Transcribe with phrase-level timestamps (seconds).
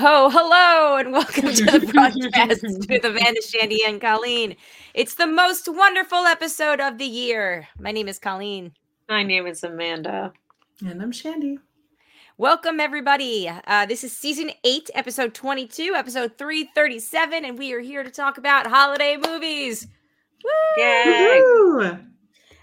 [0.00, 4.56] Ho, ho, ho, hello, and welcome to the broadcast with Amanda Shandy and Colleen.
[4.94, 7.68] It's the most wonderful episode of the year.
[7.78, 8.72] My name is Colleen.
[9.10, 10.32] My name is Amanda.
[10.86, 11.58] And I'm Shandy.
[12.38, 13.50] Welcome, everybody.
[13.66, 18.38] Uh, this is season eight, episode 22, episode 337, and we are here to talk
[18.38, 19.86] about holiday movies.
[20.42, 20.82] Woo!
[20.82, 21.42] Yay!
[21.44, 21.98] Woo!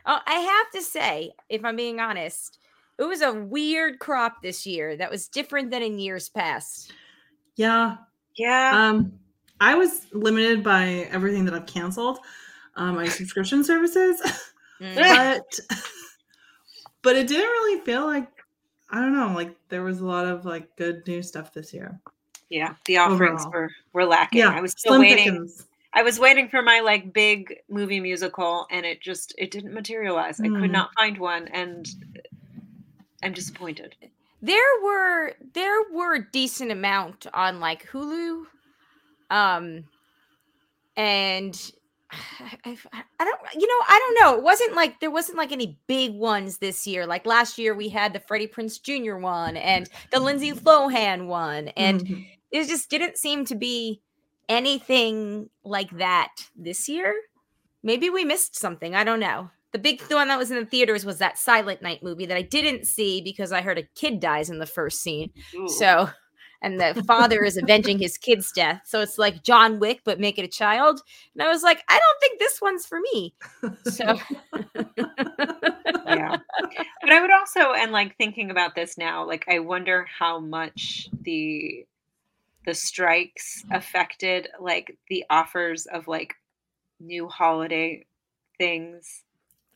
[0.08, 2.58] Oh, I have to say, if I'm being honest,
[2.98, 6.92] it was a weird crop this year that was different than in years past.
[7.58, 7.98] Yeah.
[8.36, 8.72] Yeah.
[8.74, 9.12] Um,
[9.60, 12.20] I was limited by everything that I've canceled,
[12.76, 14.22] um, my subscription services,
[14.80, 14.96] Mm.
[14.96, 15.60] but
[17.02, 18.28] but it didn't really feel like
[18.92, 22.00] I don't know, like there was a lot of like good new stuff this year.
[22.50, 22.76] yeah.
[22.86, 23.52] The offerings overall.
[23.64, 24.40] were were lacking.
[24.40, 25.18] Yeah, I was still waiting.
[25.26, 25.66] pickings.
[25.94, 30.40] I was waiting for my like big movie musical and it just it didn't materialize.
[30.40, 30.72] I could Mm.
[30.72, 31.88] not find one and
[33.24, 33.96] I'm disappointed.
[34.42, 38.44] There were there were a decent amount on like Hulu,
[39.30, 39.84] um,
[40.96, 41.72] and
[42.40, 44.38] I, I, I don't you know I don't know.
[44.38, 47.06] It wasn't like there wasn't like any big ones this year.
[47.06, 49.18] Like last year we had the Freddie Prinze Jr.
[49.18, 52.28] one and the Lindsay Lohan one, and Mhm.
[52.52, 54.02] it just didn't seem to be
[54.50, 57.14] anything like that this year.
[57.84, 58.96] Maybe we missed something.
[58.96, 59.50] I don't know.
[59.74, 62.38] The big the one that was in the theaters was that Silent Night movie that
[62.38, 65.32] I didn't see because I heard a kid dies in the first scene.
[65.56, 65.68] Ooh.
[65.68, 66.10] So,
[66.62, 68.82] and the father is avenging his kid's death.
[68.86, 71.02] So it's like John Wick, but make it a child.
[71.34, 73.36] And I was like, I don't think this one's for me.
[73.86, 74.18] So,
[76.08, 76.38] yeah.
[77.02, 81.10] But I would also and like thinking about this now, like I wonder how much
[81.22, 81.86] the
[82.66, 86.36] the strikes affected like the offers of like
[87.00, 88.06] new holiday
[88.58, 89.24] things.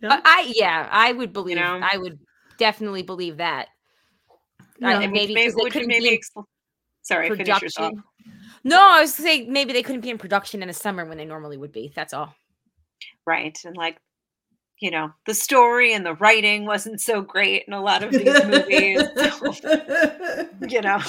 [0.02, 0.10] Yeah.
[0.14, 1.58] I, I yeah, I would believe.
[1.58, 1.80] know?
[1.82, 2.20] I would
[2.58, 3.68] definitely believe that.
[4.80, 4.90] Yeah.
[4.90, 6.46] I- Would you maybe may- they would you couldn't be maybe in expl-
[7.02, 7.62] sorry, finish your thought.
[7.94, 8.04] production.
[8.64, 11.26] No, I was saying maybe they couldn't be in production in the summer when they
[11.26, 11.92] normally would be.
[11.96, 12.36] That's all.
[13.26, 13.98] right and like
[14.80, 18.46] you know the story and the writing wasn't so great in a lot of these
[18.46, 19.02] movies
[19.40, 21.00] so, you know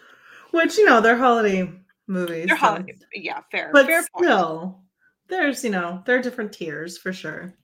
[0.50, 1.70] Which you know they're holiday
[2.06, 4.24] movies, they're so- holiday yeah fair but fair point.
[4.26, 4.80] still,
[5.28, 7.54] there's you know there are different tiers for sure.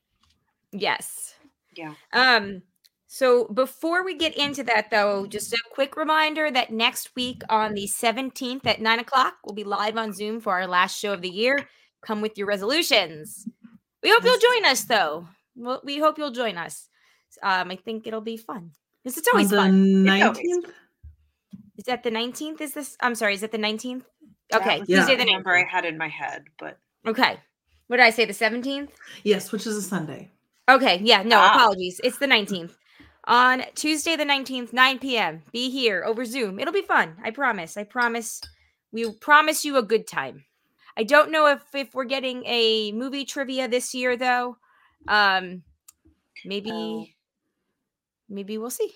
[0.73, 1.35] Yes.
[1.77, 1.95] Yeah.
[2.13, 2.63] Um
[3.07, 7.73] so before we get into that though, just a quick reminder that next week on
[7.75, 11.23] the 17th at nine o'clock, we'll be live on Zoom for our last show of
[11.23, 11.69] the year.
[12.03, 13.49] Come with your resolutions.
[14.03, 15.27] We hope you'll join us though.
[15.57, 16.89] Well, we hope you'll join us.
[17.43, 18.73] Um, I think it'll be fun.
[19.03, 20.07] Because it's always the fun.
[20.07, 20.67] It's always nineteenth.
[21.79, 22.61] Is that the 19th?
[22.61, 24.03] Is this I'm sorry, is it the 19th?
[24.53, 24.99] Okay, Yeah.
[25.01, 27.39] Tuesday the the number i had in my head but Okay.
[27.87, 28.27] What did I say?
[28.27, 28.91] The 17th?
[29.23, 30.31] Yes, which is a Sunday.
[30.69, 31.55] Okay, yeah, no, Ah.
[31.55, 32.01] apologies.
[32.05, 32.77] It's the 19th.
[33.25, 35.43] On Tuesday, the 19th, 9 p.m.
[35.53, 36.59] Be here over Zoom.
[36.59, 37.17] It'll be fun.
[37.23, 37.77] I promise.
[37.77, 38.41] I promise.
[38.93, 40.45] We promise you a good time.
[40.97, 44.57] I don't know if if we're getting a movie trivia this year though.
[45.07, 45.63] Um
[46.45, 47.07] maybe Oh.
[48.29, 48.91] maybe we'll see.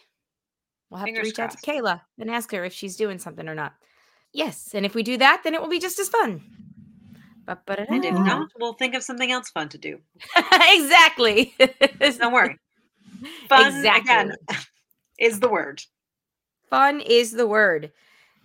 [0.91, 3.49] We'll have Fingers to reach out to Kayla and ask her if she's doing something
[3.49, 3.75] or not.
[4.33, 6.43] Yes, and if we do that, then it will be just as fun.
[7.47, 7.93] Ba-ba-da-da.
[7.93, 9.99] and if not we'll think of something else fun to do
[10.53, 11.55] exactly.
[12.01, 12.59] don't worry
[13.49, 14.01] fun Exactly.
[14.13, 14.33] again
[15.19, 15.83] is the word
[16.71, 17.93] Fun is the word.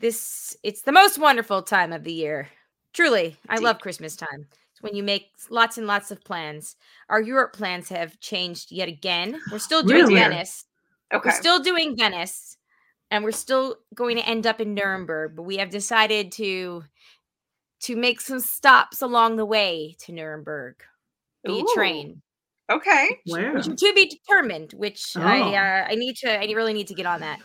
[0.02, 2.50] This it's the most wonderful time of the year.
[2.92, 4.48] Truly, I love Christmas time.
[4.74, 6.76] It's when you make lots and lots of plans.
[7.08, 9.40] Our Europe plans have changed yet again.
[9.50, 10.16] We're still doing Really?
[10.16, 10.66] Venice.
[11.14, 12.58] okay We're still doing Venice,
[13.12, 15.38] and we're still going to end up in Nuremberg.
[15.38, 16.84] But we have decided to
[17.82, 20.76] to make some stops along the way to Nuremberg
[21.46, 22.22] via Ooh, train.
[22.72, 23.20] okay.
[23.28, 23.54] Where?
[23.54, 25.54] which to be determined which i Oh.
[25.54, 27.40] uh, i need to i really need to get on that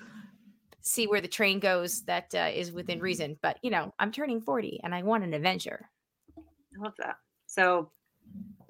[0.81, 3.39] see where the train goes that uh, is within reason.
[3.43, 5.89] But you know i'm turning 40 and i want an adventure.
[6.37, 7.17] I love that.
[7.47, 7.91] So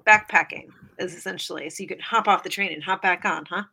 [0.05, 0.67] backpacking
[0.99, 3.63] is essentially so you can hop off the train and hop back on huh?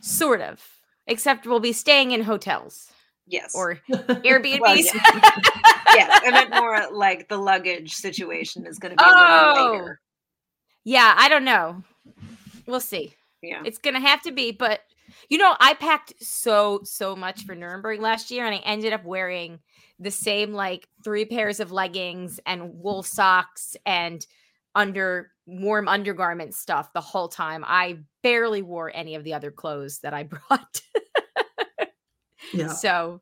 [0.00, 0.64] Sort of
[1.06, 2.90] except we'll be staying in hotels
[3.26, 3.54] yes.
[3.54, 4.60] or airbnbs.
[4.60, 9.88] Well, yes, I meant more like the luggage situation is going to be a little
[9.88, 9.94] Oh.
[10.84, 11.82] yeah i don't know.
[12.66, 13.14] We'll see.
[13.42, 13.62] Yeah.
[13.64, 14.80] it's gonna have to be but
[15.28, 19.04] you know i packed so so much for nuremberg last year and i ended up
[19.04, 19.60] wearing
[20.00, 24.26] the same like three pairs of leggings and wool socks and
[24.74, 27.64] under warm undergarment stuff the whole time.
[27.66, 30.80] I barely wore any of the other clothes that i brought
[32.54, 32.68] yeah.
[32.68, 33.20] so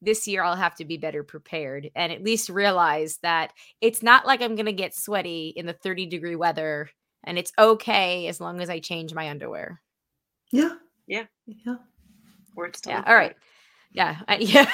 [0.00, 4.26] this year I'll have to be better prepared and at least realize that it's not
[4.26, 6.90] like I'm going to get sweaty in the 30 degree weather
[7.24, 9.80] and it's okay as long as I change my underwear.
[10.50, 10.74] Yeah.
[11.06, 11.24] Yeah.
[11.46, 11.76] Yeah.
[12.56, 12.96] Words to Yeah.
[12.96, 13.16] live All by.
[13.18, 13.36] right.
[13.92, 14.16] Yeah.
[14.26, 14.68] I- yeah.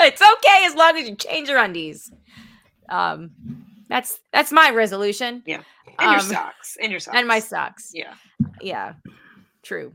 [0.00, 2.10] it's okay as long as you change your undies.
[2.88, 3.30] Um,
[3.88, 5.42] that's that's my resolution.
[5.46, 5.62] Yeah.
[5.98, 6.76] And your Um, socks.
[6.80, 7.16] And your socks.
[7.16, 7.90] And my socks.
[7.94, 8.14] Yeah.
[8.60, 8.92] Yeah.
[9.62, 9.94] True.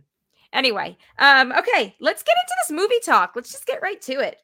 [0.54, 3.34] Anyway, um, okay, let's get into this movie talk.
[3.36, 4.38] Let's just get right to it.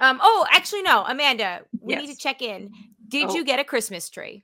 [0.00, 2.70] Um, oh, actually, no, Amanda, we need to check in.
[3.08, 3.34] Did Oh.
[3.34, 4.42] you get a Christmas tree?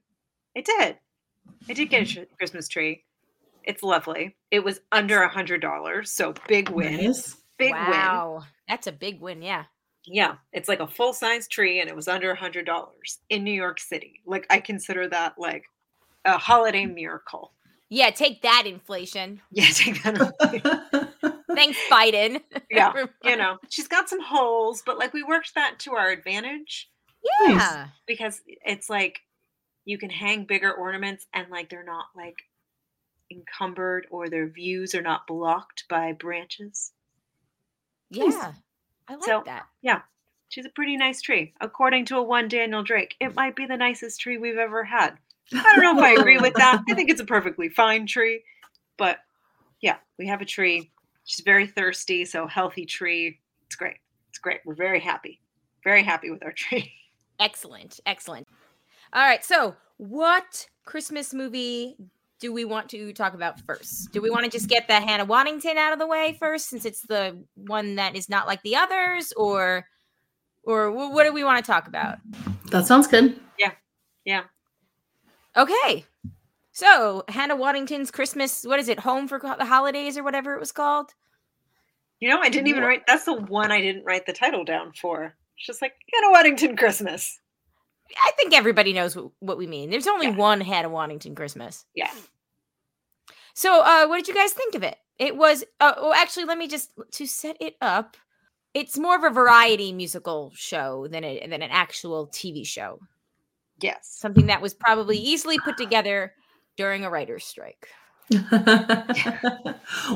[0.56, 0.98] I did.
[1.68, 3.04] I did get a Christmas tree.
[3.64, 4.36] It's lovely.
[4.50, 7.04] It was under a hundred dollars, so big win.
[7.06, 7.36] Nice.
[7.58, 7.90] Big win.
[7.90, 9.42] wow, that's a big win.
[9.42, 9.64] Yeah.
[10.06, 13.42] Yeah, it's like a full size tree, and it was under a hundred dollars in
[13.44, 14.20] New York City.
[14.26, 15.64] Like I consider that like
[16.24, 17.52] a holiday miracle.
[17.90, 19.40] Yeah, take that inflation.
[19.50, 20.20] Yeah, take that.
[20.20, 21.32] away.
[21.54, 22.42] Thanks, Biden.
[22.70, 22.92] yeah,
[23.24, 26.90] you know, she's got some holes, but like we worked that to our advantage
[27.48, 27.88] Yeah.
[28.06, 29.20] because it's like
[29.84, 32.36] you can hang bigger ornaments and like they're not like
[33.30, 36.92] encumbered or their views are not blocked by branches.
[38.10, 38.34] Nice.
[38.34, 38.52] Yeah.
[39.08, 39.66] I like So- that.
[39.82, 40.02] Yeah,
[40.50, 41.54] she's a pretty nice tree.
[41.60, 45.18] According to a one Daniel Drake, it might be the nicest tree we've ever had.
[45.52, 46.82] I don't know if I agree with that.
[46.88, 48.42] I think it's a perfectly fine tree.
[48.96, 49.18] But
[49.80, 50.90] yeah, we have a tree.
[51.24, 53.38] She's very thirsty, so healthy tree.
[53.66, 53.96] It's great.
[54.30, 54.60] It's great.
[54.64, 55.40] We're very happy.
[55.84, 56.92] Very happy with our tree.
[57.40, 58.00] Excellent.
[58.06, 58.46] Excellent.
[59.12, 59.44] All right.
[59.44, 61.96] So, what Christmas movie
[62.40, 64.12] do we want to talk about first?
[64.12, 66.84] Do we want to just get the Hannah Waddingham out of the way first, since
[66.84, 69.86] it's the one that is not like the others, or,
[70.62, 72.18] or what do we want to talk about?
[72.70, 73.38] That sounds good.
[73.58, 73.72] Yeah.
[74.24, 74.44] Yeah.
[75.56, 76.04] Okay.
[76.72, 79.00] So, Hannah Waddingham's Christmas, what is it?
[79.00, 81.12] Home for the Holidays or whatever it was called?
[82.20, 84.92] You know, I didn't even write that's the one I didn't write the title down
[84.92, 85.34] for.
[85.56, 87.40] It's just like Hannah Waddingham Christmas.
[88.16, 89.90] I think everybody knows what, what we mean.
[89.90, 90.36] There's only Yeah.
[90.36, 91.84] one Hannah Waddingham Christmas.
[91.94, 92.10] Yeah.
[93.54, 94.96] So, uh, what did you guys think of it?
[95.18, 98.16] It was, uh, well, actually, let me just to set it up.
[98.72, 103.00] It's more of a variety musical show than a, than an actual TV show.
[103.80, 104.08] Yes.
[104.18, 106.32] Something that was probably easily put together
[106.76, 107.88] during a writer's strike.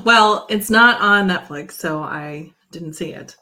[0.04, 3.36] well, it's not on Netflix, so I didn't see it.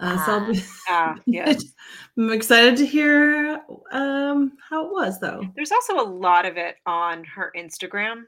[0.00, 1.64] Uh, so I'll be, Ah, yes.
[2.18, 3.60] I'm excited to hear
[3.92, 5.46] um, how it was, though.
[5.54, 8.24] There's also a lot of it on her Instagram.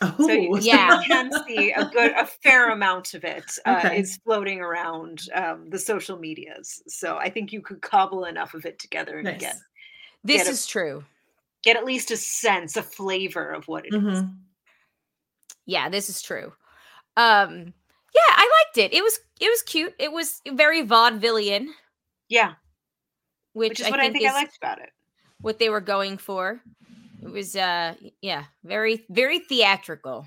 [0.00, 1.00] Oh, So you, Yeah.
[1.00, 4.00] you can see a good, a fair amount of it uh, Okay.
[4.00, 6.82] is floating around um, the social medias.
[6.88, 9.40] So I think you could cobble enough of it together and nice.
[9.40, 9.56] get
[10.28, 11.04] This a- is true.
[11.64, 14.00] get at least a sense, a flavor of what it is.
[14.02, 14.38] Mhm.
[15.66, 16.52] Yeah, this is true.
[17.16, 17.74] Um,
[18.14, 18.94] yeah, I liked it.
[18.96, 19.94] It was it was cute.
[19.98, 21.66] It was very vaudevillian,
[22.28, 22.54] Yeah,
[23.52, 24.90] which, which is I what think, I think I liked about it.
[25.40, 26.60] what they were going for.
[27.22, 30.26] It was uh yeah, very very theatrical.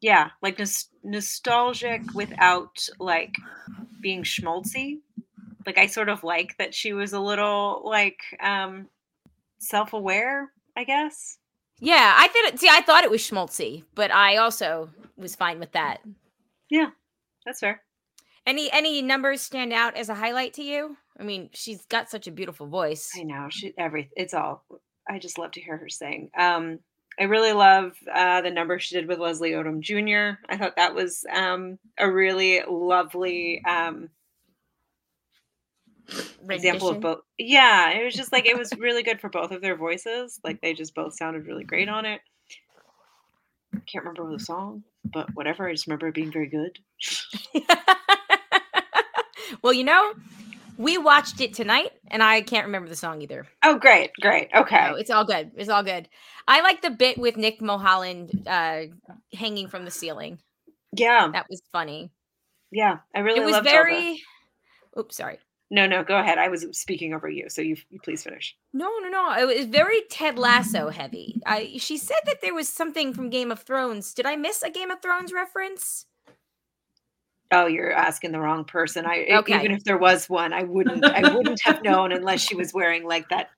[0.00, 3.34] Yeah, like nos- nostalgic without like
[4.00, 5.00] being schmaltzy.
[5.66, 8.88] Like I sort of like that she was a little like um
[9.58, 11.38] self-aware, I guess.
[11.80, 15.60] Yeah, I thought it, see I thought it was schmaltzy, but I also was fine
[15.60, 15.98] with that.
[16.70, 16.90] Yeah,
[17.46, 17.82] that's fair.
[18.46, 20.96] Any any numbers stand out as a highlight to you?
[21.18, 23.10] I mean, she's got such a beautiful voice.
[23.16, 24.64] I know she every it's all.
[25.08, 26.30] I just love to hear her sing.
[26.36, 26.80] Um,
[27.20, 30.40] I really love uh, the number she did with Leslie Odom Jr.
[30.48, 34.08] I thought that was um, a really lovely um,
[36.48, 37.18] example of both.
[37.38, 40.40] Yeah, it was just like it was really good for both of their voices.
[40.44, 42.20] Like they just both sounded really great on it.
[43.86, 45.68] Can't remember the song, but whatever.
[45.68, 46.78] I just remember it being very good.
[49.62, 50.12] well, you know,
[50.76, 53.46] we watched it tonight, and I can't remember the song either.
[53.64, 54.48] Oh, great, great.
[54.54, 54.88] Okay.
[54.90, 55.50] No, it's all good.
[55.56, 56.08] It's all good.
[56.46, 58.82] I like the bit with Nick Mulholland uh,
[59.34, 60.38] hanging from the ceiling.
[60.92, 62.10] Yeah, That was funny.
[62.70, 62.98] yeah.
[63.14, 64.22] I really it was loved all the- very.
[64.98, 65.38] Oops, sorry.
[65.70, 66.02] No, no.
[66.02, 66.38] Go ahead.
[66.38, 68.56] I was speaking over you, so you, you please finish.
[68.72, 69.36] No, no, no.
[69.38, 71.40] It was very Ted Lasso heavy.
[71.44, 74.14] I she said that there was something from Game of Thrones.
[74.14, 76.06] Did I miss a Game of Thrones reference?
[77.50, 79.06] Oh, you're asking the wrong person.
[79.06, 79.56] I Okay.
[79.56, 83.04] even if there was one, I wouldn't I wouldn't have known unless she was wearing
[83.06, 83.50] like that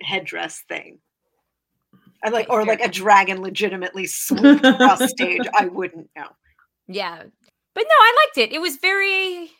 [0.00, 0.98] headdress thing.
[2.24, 5.42] I like Okay, or like a dragon legitimately swooped across stage.
[5.58, 6.28] I wouldn't know.
[6.86, 7.22] Yeah.
[7.74, 8.54] But no, I liked it.
[8.54, 9.50] It was very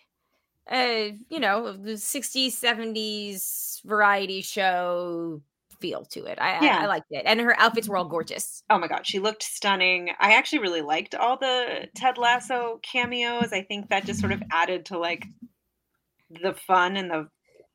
[0.70, 5.42] uh, you know, the 60s, 70s variety show
[5.80, 6.38] feel to it.
[6.40, 7.22] I, I I liked it.
[7.26, 8.62] And her outfits were all gorgeous.
[8.70, 10.10] Oh my god, she looked stunning.
[10.20, 13.52] I actually really liked all the Ted Lasso cameos.
[13.52, 15.24] I think that just sort of added to like
[16.30, 17.28] the fun and the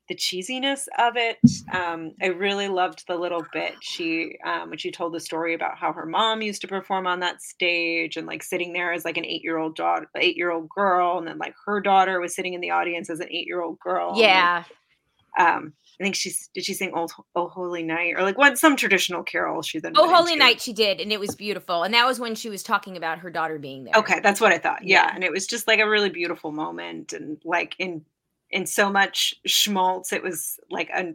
[0.08, 1.38] the cheesiness of it.
[1.72, 5.76] Um, I really loved the little bit she um, when she told the story about
[5.78, 9.16] how her mom used to perform on that stage and like sitting there as like
[9.16, 12.34] an eight year old daughter, eight year old girl, and then like her daughter was
[12.34, 14.14] sitting in the audience as an eight year old girl.
[14.16, 14.64] Yeah.
[15.38, 18.76] Um, I think she's did she sing "Old Oh Holy Night" or like what some
[18.76, 20.44] traditional carol she then Oh, Holy into.
[20.44, 21.82] Night, she did, and it was beautiful.
[21.84, 23.94] And that was when she was talking about her daughter being there.
[23.96, 24.84] Okay, that's what I thought.
[24.84, 25.06] Yeah.
[25.06, 25.12] Yeah.
[25.14, 28.04] and it was just like a really beautiful moment, and like in
[28.56, 31.14] in so much schmaltz, it was like a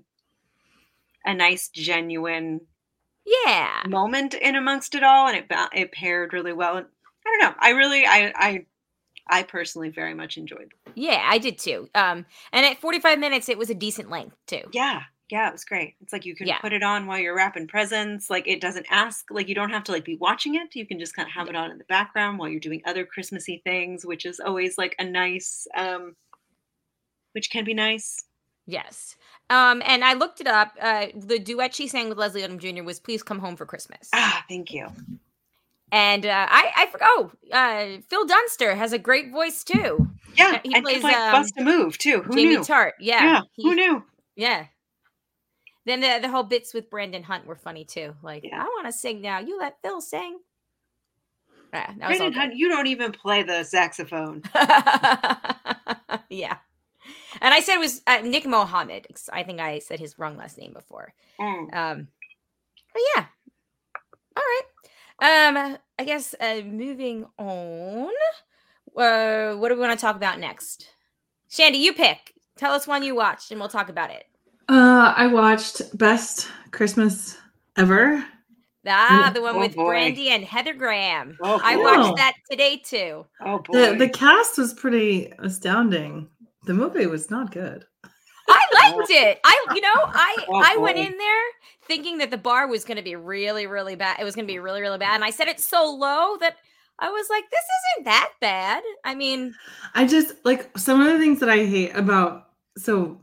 [1.26, 2.62] a nice, genuine
[3.26, 3.84] Yeah.
[3.88, 6.78] moment in amongst it all, and it it paired really well.
[6.78, 6.86] And
[7.26, 8.66] I don't know, I really, I I
[9.28, 10.74] I personally very much enjoyed.
[10.96, 11.90] Yeah, I did too.
[11.96, 14.64] Um, and at 45 minutes, it was a decent length too.
[14.72, 15.04] Yeah.
[15.30, 15.96] Yeah, it was great.
[16.02, 16.58] It's like you can Yeah.
[16.60, 18.30] put it on while you're wrapping presents.
[18.30, 20.76] Like it doesn't ask, like you don't have to like be watching it.
[20.76, 23.06] You can just kind of have it on in the background while you're doing other
[23.06, 26.18] Christmassy things, which is always like a nice, um,
[27.34, 28.24] which can be nice.
[28.68, 29.16] Yes.
[29.50, 30.74] Um, and I looked it up.
[30.80, 32.84] Uh, the duet she sang with Leslie Odom Jr.
[32.84, 34.88] was "Please Come Home for Christmas." Ah, thank you.
[35.92, 37.10] And uh, I, I forgot.
[37.12, 40.08] Oh, uh, Phil Dunster has a great voice too.
[40.38, 42.22] Yeah, he and plays, like um, bust a move too.
[42.22, 42.60] Who Jamie knew?
[42.60, 42.92] Tartt.
[43.00, 43.24] Yeah.
[43.24, 44.04] yeah, he- who knew?
[44.38, 44.68] Yeah.
[45.86, 48.14] Then the, the whole bits with Brendan Hunt were funny too.
[48.22, 48.62] Like, Yeah.
[48.62, 49.40] I want to sing now.
[49.40, 50.40] You let Phil sing.
[51.74, 52.34] Yeah, that Brendan.
[52.34, 54.44] Hunt, you don't even play the saxophone.
[56.30, 56.58] yeah.
[57.42, 59.08] And I said it was uh, Nick Mohammed.
[59.32, 61.14] I think I said his wrong last name before.
[61.40, 61.74] Mm.
[61.76, 62.08] Um,
[62.94, 63.26] but yeah.
[64.38, 65.48] All right.
[65.68, 68.10] Um, I guess uh, moving on.
[68.98, 70.88] Uh, what do we want to talk about next?
[71.50, 72.34] Shandy, you pick.
[72.58, 74.26] Tell us one you watched, and we'll talk about it.
[74.70, 77.38] Uh, I watched Best Christmas
[77.78, 78.24] Ever.
[78.88, 79.34] Ah, Mm.
[79.36, 79.86] the one Oh, with boy.
[79.86, 81.38] Brandy and Heather Graham.
[81.44, 83.26] Oh, I watched that today too.
[83.46, 83.92] Oh boy.
[83.92, 86.28] The the cast was pretty astounding.
[86.66, 87.86] The movie was not good.
[88.48, 88.64] I
[88.98, 89.40] liked it.
[89.44, 91.44] I, you know, I Oh, I went in there
[91.88, 94.20] thinking that the bar was going to be really, really bad.
[94.20, 96.58] It was going to be really, really bad, and I set it so low that
[97.00, 97.64] I was like, "This
[97.96, 99.54] isn't that bad." I mean,
[99.96, 103.20] I just like some of the things that I hate about so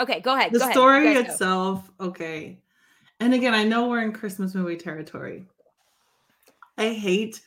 [0.00, 0.52] okay, go ahead.
[0.52, 1.32] the go story You guys go.
[1.32, 2.58] itself, okay.
[3.20, 5.46] And again, I know we're in Christmas movie territory.
[6.78, 7.40] I hate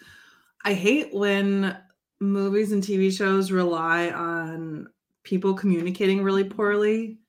[0.65, 1.77] I hate when
[2.19, 4.87] movies and TV shows rely on
[5.29, 7.19] people communicating really poorly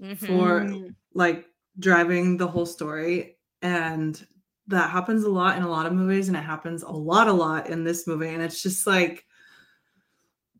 [0.00, 0.16] Mhm.
[0.16, 1.44] for like
[1.80, 4.24] driving the whole story and
[4.68, 7.32] that happens a lot in a lot of movies and it happens a lot a
[7.32, 9.24] lot in this movie and it's just like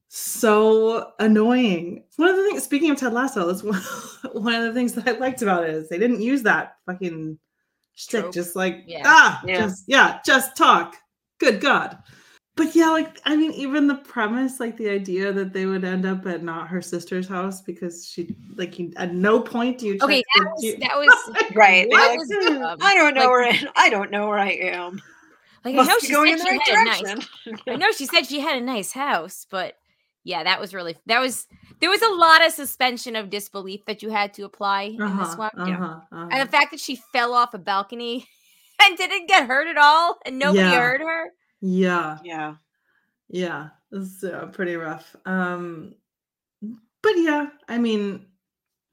[0.08, 3.80] so annoying It's one of the things speaking of ted lasso that's one,
[4.32, 7.38] one of the things that i liked about it is they didn't use that fucking
[7.94, 9.02] shtick just like Yeah.
[9.04, 9.58] ah Yeah.
[9.66, 10.96] just yeah just talk
[11.38, 11.98] good god
[12.58, 16.04] but yeah like i mean even the premise like the idea that they would end
[16.04, 19.98] up at not her sister's house because she like you, at no point do you
[20.02, 21.88] Okay, that was you- that was Right.
[21.90, 22.78] That was "Hmm, dumb.
[22.82, 25.00] I don't know Like- where I, I don't know where I am.
[25.64, 27.28] Like I know she going said in the she right had a nice.
[27.68, 29.74] I know she said she had a nice house, but
[30.24, 31.46] yeah, that was really that was
[31.80, 35.08] there was a lot of suspension of disbelief that you had to apply in this
[35.34, 35.68] uh-huh, one.
[35.68, 35.74] Yeah.
[35.76, 36.28] uh-huh, uh-huh.
[36.30, 38.26] And the fact that she fell off a balcony
[38.84, 40.80] and didn't get hurt at all and nobody Yeah.
[40.80, 41.32] heard her.
[41.60, 42.54] Yeah yeah.
[43.28, 45.94] yeah it's uh, pretty rough um
[47.02, 48.26] but yeah i mean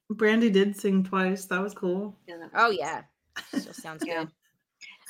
[0.10, 2.16] brandy did sing twice that was cool
[2.56, 3.02] Oh yeah.
[3.54, 4.24] Still sounds Yeah.
[4.24, 4.32] good.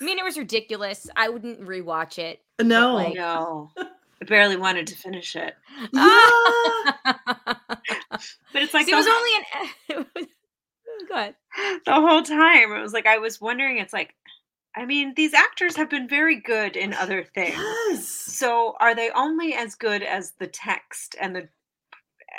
[0.01, 1.07] I mean, it was ridiculous.
[1.15, 2.41] I wouldn't rewatch it.
[2.62, 3.69] no like- No.
[3.77, 5.53] I barely wanted to finish it.
[5.93, 10.27] yeah But it's like See, the, it was only an.
[11.09, 11.35] Go ahead.
[11.85, 12.71] the whole time.
[12.71, 14.15] It was like I was wondering, it's like
[14.75, 17.55] I mean, these actors have been very good in other things.
[17.58, 21.50] yes So are they only as good as the text and the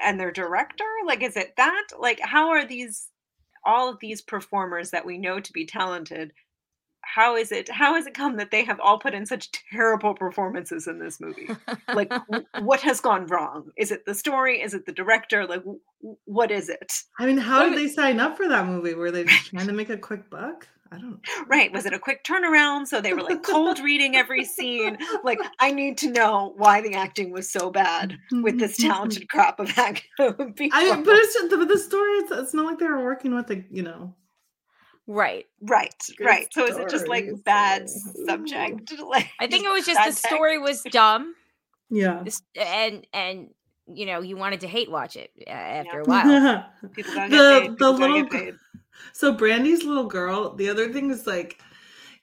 [0.05, 0.85] and their director?
[1.07, 1.87] Like is it that?
[1.99, 3.09] Like how are these
[3.65, 6.33] all of these performers that we know to be talented?
[7.01, 10.13] How is it how has it come that they have all put in such terrible
[10.15, 11.49] performances in this movie?
[11.95, 12.13] Like
[12.61, 13.71] what has gone wrong?
[13.79, 14.61] Is it the story?
[14.61, 15.47] Is it the director?
[15.47, 15.63] Like
[16.27, 16.93] what is it?
[17.19, 19.67] i mean how Well, did they sign up for that movie were they just trying
[19.69, 21.73] to make a quick buck i don't Right.
[21.73, 22.87] Was it a quick turnaround?
[22.87, 24.99] So they were like cold reading every scene.
[25.25, 29.59] Like, I need to know why the acting was so bad with this talented crop
[29.61, 30.05] of actors.
[30.19, 32.11] I mean, but it's just but the story.
[32.19, 34.15] It's, it's not like they were working with the you know.
[35.07, 35.95] right, right.
[36.17, 36.49] Good right.
[36.53, 38.93] So is it just like bad so- subject?
[39.01, 40.27] Like, I think it was just the text?
[40.27, 41.35] story was dumb.
[41.91, 42.25] Yeah.
[42.57, 43.51] And and
[43.93, 46.67] you know you wanted to hate watch it uh, after a while.
[46.95, 47.71] People gotta The- get paid.
[47.71, 48.55] the People gotta little get paid.
[49.13, 50.55] So Brandy's little girl.
[50.55, 51.61] The other thing is like,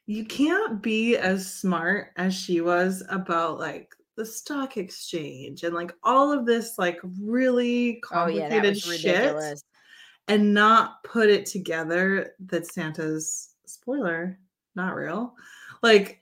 [0.05, 5.93] you can't be as smart as she was about like the stock exchange and like
[6.03, 9.63] all of this like really Oh yeah, complicated shit ridiculous.
[10.27, 14.37] and not put it together that Santa's spoiler
[14.75, 15.33] not real.
[15.81, 16.21] Like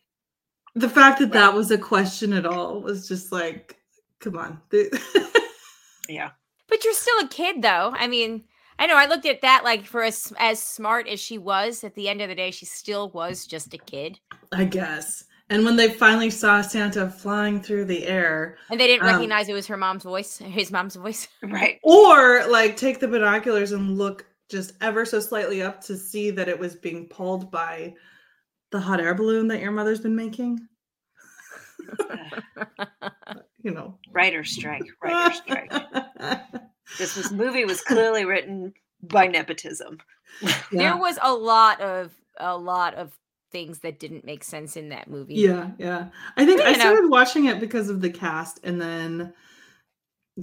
[0.75, 3.77] the fact that that was a question at all was just like,
[4.19, 4.61] come on.
[6.09, 6.31] Yeah.
[6.67, 7.93] But you're still a kid, though.
[7.95, 8.43] I mean,
[8.81, 8.97] I know.
[8.97, 11.83] I looked at that like for as as smart as she was.
[11.83, 14.19] At the end of the day, she still was just a kid,
[14.51, 15.25] I guess.
[15.51, 19.49] And when they finally saw Santa flying through the air, and they didn't Um, recognize
[19.49, 21.27] it was her mom's voice, his mom's voice.
[21.43, 21.79] Right.
[21.83, 26.49] or like take the binoculars and look just ever so slightly up to see that
[26.49, 27.93] it was being pulled by
[28.71, 30.59] the hot air balloon that your mother's been making.
[33.63, 33.99] You know.
[34.11, 34.81] Writer strike.
[35.03, 35.71] Writer strike.
[36.97, 39.97] This was movie was clearly written by nepotism.
[40.71, 43.11] There was a lot of a lot of
[43.51, 45.35] things that didn't make sense in that movie.
[45.35, 46.07] yeah, yeah.
[46.37, 46.83] I think But, I you know.
[46.85, 49.33] started watching it because of the cast and then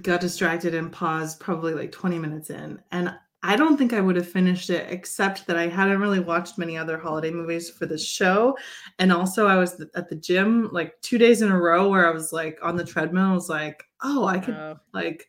[0.03, 2.79] got distracted and paused probably like 20 minutes in.
[2.93, 6.59] And I don't think I would have finished it except that I hadn't really watched
[6.59, 8.57] many other holiday movies for the show.
[8.99, 12.11] And also I was at the gym like two days in a row where I
[12.11, 13.31] was like on the treadmill.
[13.31, 14.79] I was like, oh, I could Oh.
[14.93, 15.27] like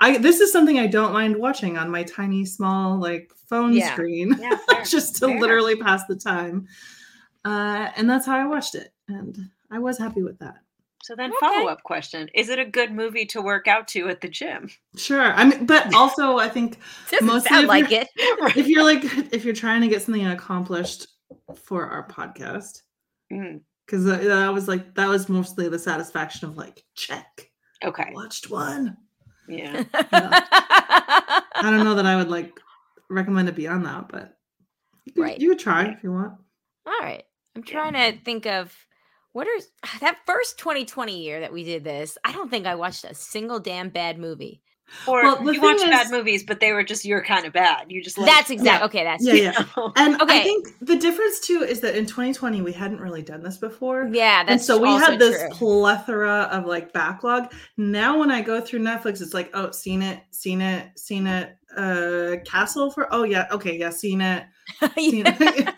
[0.00, 3.92] I this is something I don't mind watching on my tiny small like phone Yeah.
[3.92, 4.36] screen.
[4.40, 5.38] Yeah, fair, just to fair.
[5.40, 6.66] literally pass the time.
[7.44, 8.92] Uh, and that's how I watched it.
[9.08, 9.36] And
[9.70, 10.56] I was happy with that.
[11.02, 11.36] So then, Okay.
[11.40, 14.68] follow up question: Is it a good movie to work out to at the gym?
[14.96, 15.32] Sure.
[15.32, 16.78] I mean, but also I think
[17.10, 18.56] Doesn't Mostly sound if like you're- it.
[18.56, 21.06] if you're like if you're trying to get something accomplished
[21.64, 22.82] for our podcast,
[23.32, 27.48] Mm, because that was like that was mostly the satisfaction of like check
[27.84, 28.10] okay.
[28.12, 28.96] watched one.
[29.50, 29.84] Yeah.
[29.94, 32.58] I don't know that I would like
[33.08, 34.36] recommend it beyond that, but
[35.04, 35.40] you could, Right.
[35.40, 36.34] you could try if you want.
[36.86, 37.24] All right.
[37.56, 37.72] I'm Yeah.
[37.72, 38.74] trying to think of
[39.32, 39.60] what are
[40.00, 42.16] that first 2020 year that we did this.
[42.24, 44.62] I don't think I watched a single damn bad movie.
[45.06, 47.86] Or Well, you watch thing bad movies, but they were just your kind of bad.
[47.90, 48.80] You just like, That's exact.
[48.80, 48.84] yeah.
[48.86, 49.64] Okay, that's Yeah, yeah.
[49.76, 49.92] know?
[49.96, 53.56] And I think the difference too is that in 2020 we hadn't really done this
[53.56, 54.08] before.
[54.12, 54.42] yeah.
[54.44, 55.50] That's and so we had this true.
[55.50, 57.52] plethora of like backlog.
[57.76, 61.56] Now when I go through Netflix, it's like, oh, seen it, seen it, seen it.
[61.76, 64.44] Uh, Castle for oh yeah, okay, yeah, seen it.
[64.96, 65.36] Seen Yeah.
[65.40, 65.74] it.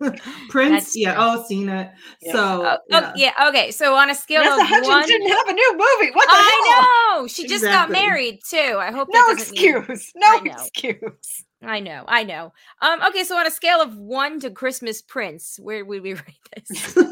[0.48, 1.22] Prince, That's yeah, true.
[1.24, 1.90] oh, seen it.
[2.22, 2.32] Yeah.
[2.32, 3.32] So Oh, oh, yeah.
[3.48, 3.70] Okay.
[3.70, 6.10] So on a scale Vanessa of Hudgens one, didn't have a new movie.
[6.14, 6.88] What the hell?
[7.22, 7.94] Know she just Exactly.
[7.94, 8.76] got married too.
[8.78, 10.12] I hope No doesn't mean- excuse.
[10.16, 11.44] No I excuse.
[11.62, 12.52] I know, I know.
[12.80, 16.24] Um, okay, so on a scale of one to Christmas Prince, where would we rate
[16.56, 16.94] this?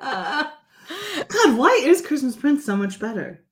[0.00, 3.44] God, why is Christmas Prince so much better?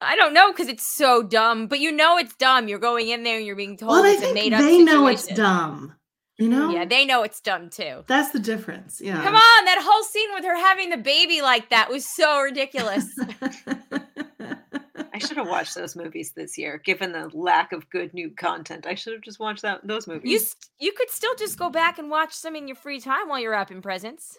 [0.00, 2.66] I don't know because it's so dumb, but you know it's dumb.
[2.66, 4.60] You're going in there and you're being told Well, I it's a think made up
[4.60, 5.94] they know it's dumb.
[6.42, 6.70] You know?
[6.70, 8.04] Yeah, they know it's dumb too.
[8.06, 9.00] That's the difference.
[9.00, 9.22] Yeah.
[9.22, 13.06] Come on, that whole scene with her having the baby like that was so ridiculous.
[15.14, 18.86] I should have watched those movies this year, given the lack of good new content.
[18.86, 20.30] I should have just watched that those movies.
[20.30, 23.28] you s- you could still just go back and watch some in your free time
[23.28, 24.36] while you're wrapping presents.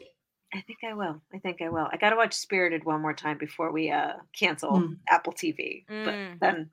[0.53, 1.21] I think I will.
[1.33, 1.87] I think I will.
[1.91, 4.93] I got to watch Spirited one more time before we uh cancel Hmm.
[5.09, 5.85] Apple TV.
[5.89, 6.03] Mm.
[6.05, 6.69] But then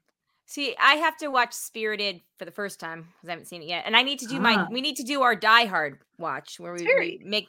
[0.51, 3.69] See, I have to watch Spirited for the first time because I haven't seen it
[3.69, 4.69] yet, and I need to do my Ah.
[4.69, 7.45] we need to do our Die Hard watch where we, we make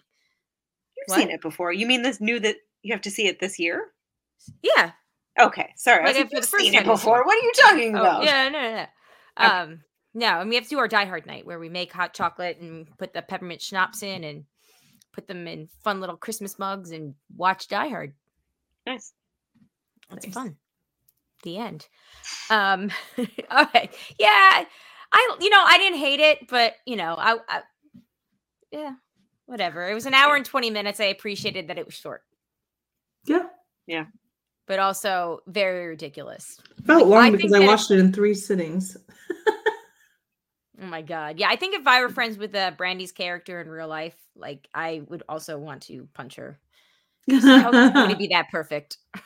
[0.95, 1.17] you've What?
[1.17, 1.73] seen it before.
[1.73, 3.91] You mean this new that you have to see it this year?
[4.61, 4.91] yeah
[5.39, 6.05] Okay, sorry.
[6.05, 7.25] Like, I uh, said, for you've the first seen it time before.
[7.25, 8.23] What are you talking Oh, about?
[8.23, 8.85] yeah, no, no, no.
[9.39, 9.47] Okay.
[9.71, 9.83] Um,
[10.13, 12.57] no, and we have to do our Die Hard night where we make hot chocolate
[12.59, 14.45] and put the peppermint schnapps in and
[15.11, 18.13] put them in fun little Christmas mugs and watch Die Hard.
[18.85, 19.13] Nice.
[20.11, 20.33] It's Nice.
[20.35, 20.57] fun.
[21.43, 21.87] The end.
[22.49, 24.63] Um, okay, yeah,
[25.11, 27.61] I you know I didn't hate it, but you know I, I
[28.71, 28.93] yeah
[29.45, 29.89] whatever.
[29.89, 30.99] It was an hour and twenty minutes.
[30.99, 32.21] I appreciated that it was short,
[33.25, 33.43] yeah.
[33.87, 34.05] Yeah.
[34.67, 36.57] But also very ridiculous.
[36.85, 38.95] Felt Like, long I because I that it- watched it in three sittings.
[40.81, 41.37] Oh my god.
[41.39, 44.67] Yeah, I think if I were friends with uh, Brandy's character in real life, like
[44.73, 46.59] I would also want to punch her.
[47.29, 47.43] How is
[47.89, 48.97] it going to be that perfect?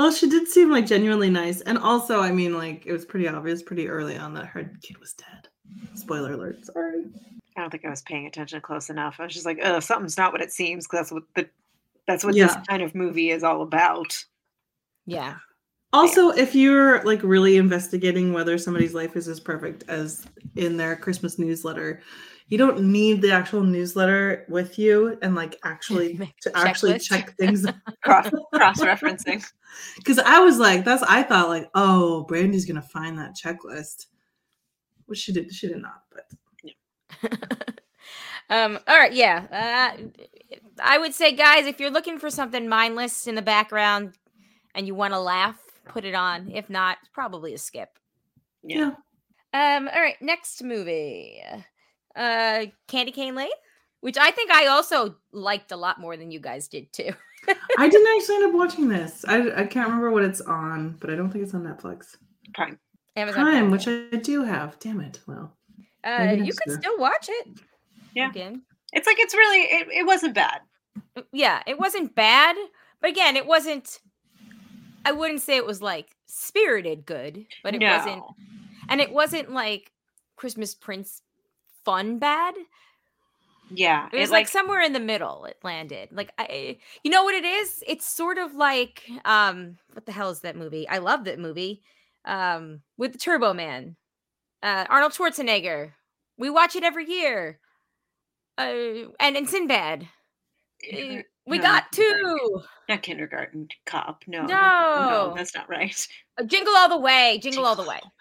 [0.00, 3.28] well, she did seem like genuinely nice, and also, I mean, like it was pretty
[3.28, 5.48] obvious pretty early on that her kid was dead.
[5.94, 6.64] Spoiler alert!
[6.64, 7.04] Sorry.
[7.54, 9.16] I don't think I was paying attention close enough.
[9.18, 11.50] I was just like, "Oh, something's not what it seems." Because that's what the
[12.06, 14.24] that's what this kind of movie is all about.
[15.04, 15.34] Yeah.
[15.92, 20.24] Also, if you're like really investigating whether somebody's life is as perfect as
[20.56, 22.00] in their Christmas newsletter,
[22.50, 27.02] you don't need the actual newsletter with you and like actually to actually checklist.
[27.08, 27.64] check things
[28.02, 28.30] Cross
[28.80, 29.44] referencing.
[29.96, 34.06] because I was like, that's I thought like, oh, Brandy's gonna find that checklist,
[35.06, 35.52] which she did.
[35.54, 36.26] She did not, but
[36.62, 37.30] yeah.
[38.50, 39.96] um all right, yeah.
[40.00, 44.14] Uh, I would say guys, if you're looking for something mindless in the background
[44.74, 46.50] and you want to laugh, put it on.
[46.50, 47.90] If not, probably a skip.
[48.64, 48.94] Yeah.
[49.54, 51.40] Um all right, next movie.
[52.16, 53.50] Uh Candy Cane Lane,
[54.00, 57.12] which I think I also liked a lot more than you guys did too.
[57.78, 59.24] I didn't actually end up watching this.
[59.26, 62.16] I I can't remember what it's on, but I don't think it's on Netflix.
[62.54, 62.78] Prime.
[63.16, 64.78] Amazon Prime, which I do have.
[64.78, 65.20] Damn it.
[65.26, 65.56] Well,
[66.04, 67.48] uh, you next could still watch it.
[68.14, 68.30] Yeah.
[68.30, 68.62] Again.
[68.92, 70.60] It's like it's really it, it wasn't bad.
[71.32, 72.56] Yeah, it wasn't bad,
[73.00, 74.00] but again, it wasn't.
[75.04, 78.22] I wouldn't say it was like spirited good, but it wasn't,
[78.88, 79.92] and it wasn't like
[80.36, 81.22] Christmas Prince
[81.84, 82.54] fun bad.
[83.72, 84.08] Yeah.
[84.12, 85.44] It was like, somewhere in the middle.
[85.44, 86.08] It landed.
[86.12, 87.84] Like I, you know what it is?
[87.86, 90.88] It's sort of like um, what the hell is that movie?
[90.88, 91.82] I love that movie.
[92.24, 93.96] Um, with the Turbo Man,
[94.62, 95.92] uh, Arnold Schwarzenegger.
[96.36, 97.60] We watch it every year.
[98.58, 100.08] Uh, and in Sinbad,
[100.92, 102.62] Uh, we No, got two.
[102.88, 104.24] not kindergarten cop.
[104.26, 105.34] No, No.
[105.36, 106.08] that's not right.
[106.38, 108.12] Uh, Jingle all the way, jingle, all the Jingle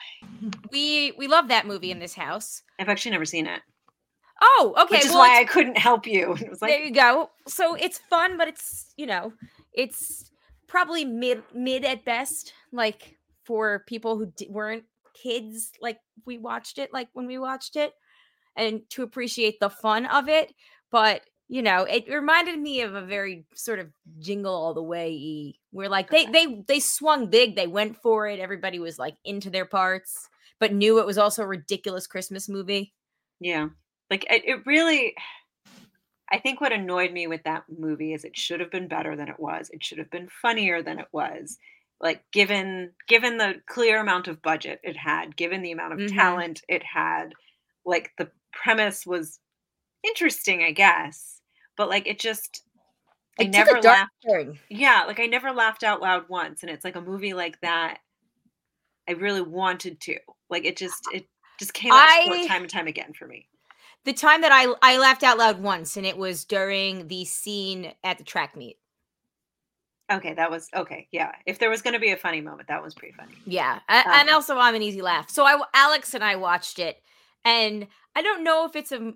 [0.41, 0.51] way.
[0.71, 2.61] We we love that movie in this house.
[2.79, 3.61] I've actually never seen it,
[4.41, 4.95] Oh, okay.
[4.97, 6.33] which is well, why I couldn't help you.
[6.41, 7.29] It was there you go.
[7.47, 9.33] So it's fun, but it's you know,
[9.73, 10.29] it's
[10.67, 12.53] probably mid mid at best.
[12.71, 17.75] Like for people who d- weren't kids, like we watched it, like when we watched
[17.75, 17.93] it,
[18.55, 20.53] and to appreciate the fun of it.
[20.91, 25.55] But you know, it reminded me of a very sort of jingle all the way.
[25.71, 28.39] Where like they they they swung big, they went for it.
[28.39, 32.93] Everybody was like into their parts, but knew it was also a ridiculous Christmas movie.
[33.39, 33.69] yeah,
[34.09, 35.15] like it, it really.
[36.31, 39.29] I think what annoyed me with that movie is it should have been better than
[39.29, 39.69] it was.
[39.71, 41.57] It should have been funnier than it was.
[41.99, 46.13] Like given given the clear amount of budget it had, given the amount of Mhm.
[46.13, 47.33] talent it had,
[47.85, 49.39] like the premise was
[50.03, 51.38] interesting, I guess.
[51.79, 52.61] But like it just
[53.39, 54.59] I It never laughed turn.
[54.69, 57.99] yeah like i never laughed out loud once and it's like a movie like that
[59.07, 60.17] i really wanted to
[60.49, 61.25] like it just it
[61.57, 63.47] just came up I- time and time again for me
[64.05, 67.93] the time that I I laughed out loud once, and it was during the scene
[68.03, 68.77] at the track meet.
[70.11, 72.81] okay that was okay yeah if there was going to be a funny moment that
[72.83, 75.29] was pretty funny Yeah, a- and Um, also I'm an easy laugh.
[75.29, 77.01] So I Alex and I watched it,
[77.45, 79.13] and I don't know if it's a.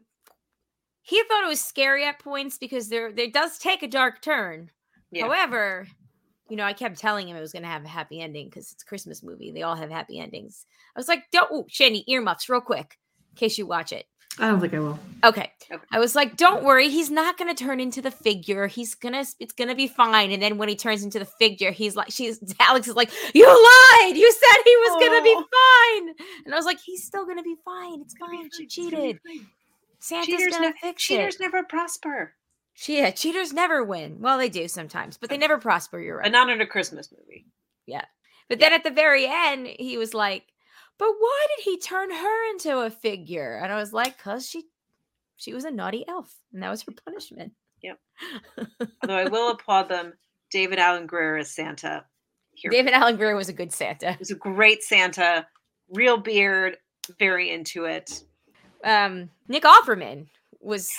[1.04, 4.22] m- He thought it was scary at points because there there does take a dark
[4.22, 4.72] turn.
[5.12, 5.88] yeah However,
[6.50, 8.72] you know, I kept telling him it was going to have a happy ending because
[8.72, 9.52] it's a Christmas movie.
[9.52, 10.66] They all have happy endings.
[10.96, 12.98] I was like, "Don't, oh, Shandy, earmuffs, real quick,
[13.32, 14.06] in case you watch it."
[14.40, 15.00] I don't think I will.
[15.24, 15.52] Okay.
[15.72, 15.84] Okay.
[15.92, 18.66] I was like, don't worry, he's not gonna turn into the figure.
[18.68, 20.32] He's gonna it's gonna be fine.
[20.32, 23.46] And then when he turns into the figure, he's like, she's Alex is like, You
[23.46, 24.18] lied!
[24.18, 26.06] You said he was gonna be oh.
[26.08, 26.28] fine.
[26.46, 28.02] And I was like, he's still gonna be fine.
[28.02, 28.50] It's It's gonna be fine.
[28.50, 29.20] She fine, it's gonna be cheated.
[30.04, 31.42] Santa's cheaters, gonna ne- fix cheaters it.
[31.42, 32.36] never prosper
[32.88, 34.18] yeah, cheaters never win.
[34.20, 36.00] Well, they do sometimes, but they never prosper.
[36.00, 36.26] You're right.
[36.26, 37.46] but not in a christmas movie
[37.86, 38.06] Yeah.
[38.50, 40.44] But then at the very end, he was like,
[40.98, 44.66] "But why did he turn her into a figure?" And I was like, "Cause she,
[45.38, 48.00] she was a naughty elf, and that was her punishment." Yep.
[49.02, 50.14] Although i will applaud them
[50.50, 52.06] david alan grier as santa
[52.54, 54.12] here David Alan Grier was a good Santa.
[54.12, 55.48] He was a great santa
[55.90, 56.78] real beard
[57.18, 58.24] very into it
[58.84, 60.28] Um, Nick Offerman
[60.60, 60.94] was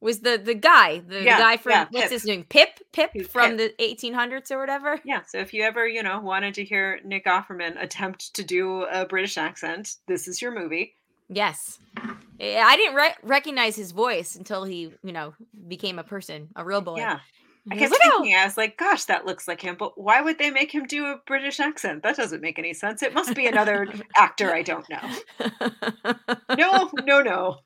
[0.00, 2.12] was the the guy, the, the guy from yeah, what's Pip.
[2.12, 2.44] his name?
[2.48, 3.28] Pip, Pip Pip.
[3.28, 5.00] from the 1800s or whatever.
[5.04, 8.82] Yeah, so if you ever, you know, wanted to hear Nick Offerman attempt to do
[8.82, 10.94] a British accent, this is your movie.
[11.28, 11.78] Yes,
[12.40, 15.34] I didn't re- recognize his voice until he, you know,
[15.68, 16.98] became a person, a real boy.
[16.98, 17.20] Yeah.
[17.70, 20.50] I kept thinking, I was like, gosh, that looks like him, but why would they
[20.50, 22.02] make him do a British accent?
[22.02, 23.02] That doesn't make any sense.
[23.02, 26.14] It must be another actor I don't know.
[26.56, 27.56] No, no, no.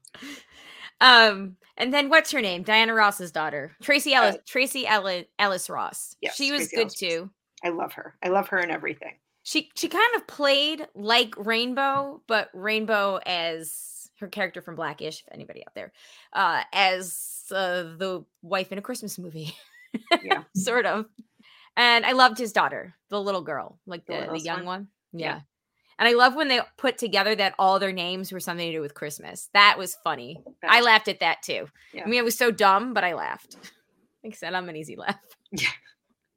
[1.01, 2.63] um, and then what's her name?
[2.63, 4.37] Diana Ross's daughter, Tracee Uh, Ellis.
[4.47, 6.17] Tracee Ellis, Ellis Ross.
[6.21, 7.31] yes, she was Tracee good Ellis too.
[7.65, 8.17] I love her.
[8.23, 9.15] I love her and everything.
[9.43, 15.23] She she kind of played like Rainbow, but Rainbow as her character from Blackish.
[15.27, 15.93] If anybody out there,
[16.33, 19.55] uh, as uh, the wife in a Christmas movie,
[20.23, 20.43] Yeah.
[20.55, 21.07] sort of.
[21.77, 24.67] And I loved his daughter, the little girl, like The the, the young one?
[24.67, 24.89] one.
[25.13, 25.27] Yeah.
[25.27, 25.41] Yeah.
[25.99, 28.83] And I love when they put together that all their names were something to do
[28.83, 29.49] with Christmas.
[29.55, 30.43] That was funny.
[30.63, 31.69] I laughed at that too.
[31.95, 32.05] Yeah.
[32.05, 33.57] I mean, it was so dumb, but I laughed.
[34.25, 35.21] Like I said, I'm an easy laugh.
[35.53, 35.69] Yeah.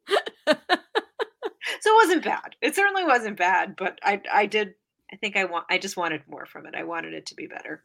[0.48, 2.56] so it wasn't bad.
[2.62, 4.74] It certainly wasn't bad, but I I did
[5.12, 6.76] I think I want I just wanted more from it.
[6.76, 7.84] I wanted it to be better.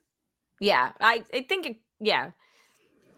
[0.60, 2.30] Yeah, I, I think it, yeah.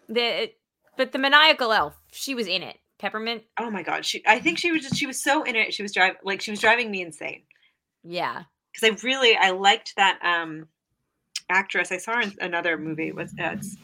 [0.09, 0.59] The it-
[0.97, 2.79] but the maniacal elf, she was in it.
[2.99, 5.75] Peppermint, Oh my god, she I think she was just she was so in it.
[5.75, 7.43] She was driving like she was driving me insane.
[8.03, 8.45] yeah.
[8.73, 10.69] because I really I liked that um
[11.51, 11.93] actress.
[11.93, 13.13] I saw her in another movie.
[13.13, 13.77] Was uh, it's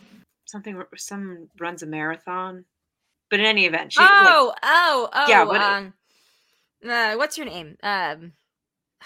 [0.46, 2.64] something some runs a marathon,
[3.30, 5.28] but in any event, she like, oh, oh, oh.
[5.28, 5.94] Yeah, what it- um,
[6.88, 7.76] uh, what's her name?
[7.82, 8.32] Um,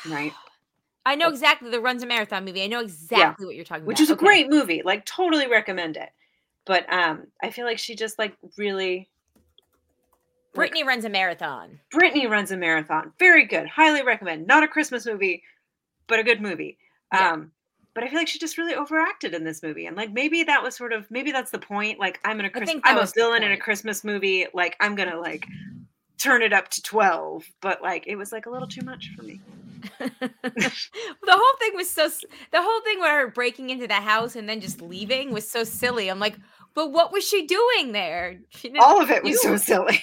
[0.09, 0.33] right,
[1.05, 2.62] I know exactly the runs a marathon movie.
[2.62, 4.03] I know exactly what you're talking which about.
[4.03, 4.25] Which is a Okay.
[4.25, 4.83] great movie.
[4.85, 6.11] Like totally recommend it.
[6.65, 9.09] But um, I feel like she just like really.
[10.57, 11.79] Brittany runs a marathon.
[11.90, 13.12] Brittany runs a marathon.
[13.19, 13.66] Very good.
[13.69, 14.47] Highly recommend.
[14.47, 15.42] Not a Christmas movie.
[16.09, 16.79] but a good movie.
[17.12, 17.33] Yeah.
[17.33, 17.53] Um,
[17.95, 20.62] but I feel like she just really overacted in this movie, and like maybe that
[20.62, 21.99] was sort of maybe that's the point.
[21.99, 23.57] Like I'm in a Christ- think that I'm a villain in a.
[23.57, 24.47] Christmas movie.
[24.53, 25.47] Like I'm gonna like
[26.19, 29.23] turn it up to twelve, but like it was like a little too much for
[29.23, 29.40] me.
[29.99, 30.31] the
[31.29, 32.09] whole thing was so
[32.51, 35.64] the whole thing with her breaking into the house and then just leaving was so
[35.64, 36.09] silly.
[36.11, 36.37] I'm like,
[36.75, 38.40] but what was she doing there?
[38.81, 40.03] All of it was so silly.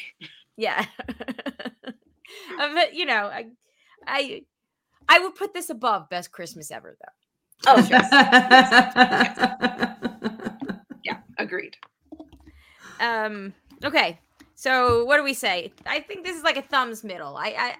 [0.58, 0.86] Yeah.
[2.60, 3.46] Uh, but you know, I,
[4.08, 4.44] I,
[5.08, 7.72] I would put this above best Christmas ever though.
[7.72, 8.10] Oh, yes.
[11.04, 11.76] yeah, agreed.
[13.00, 13.54] Um.
[13.84, 14.20] Okay.
[14.56, 15.74] So what do we say?
[15.86, 17.36] I think this is like a thumbs middle.
[17.36, 17.76] I, I,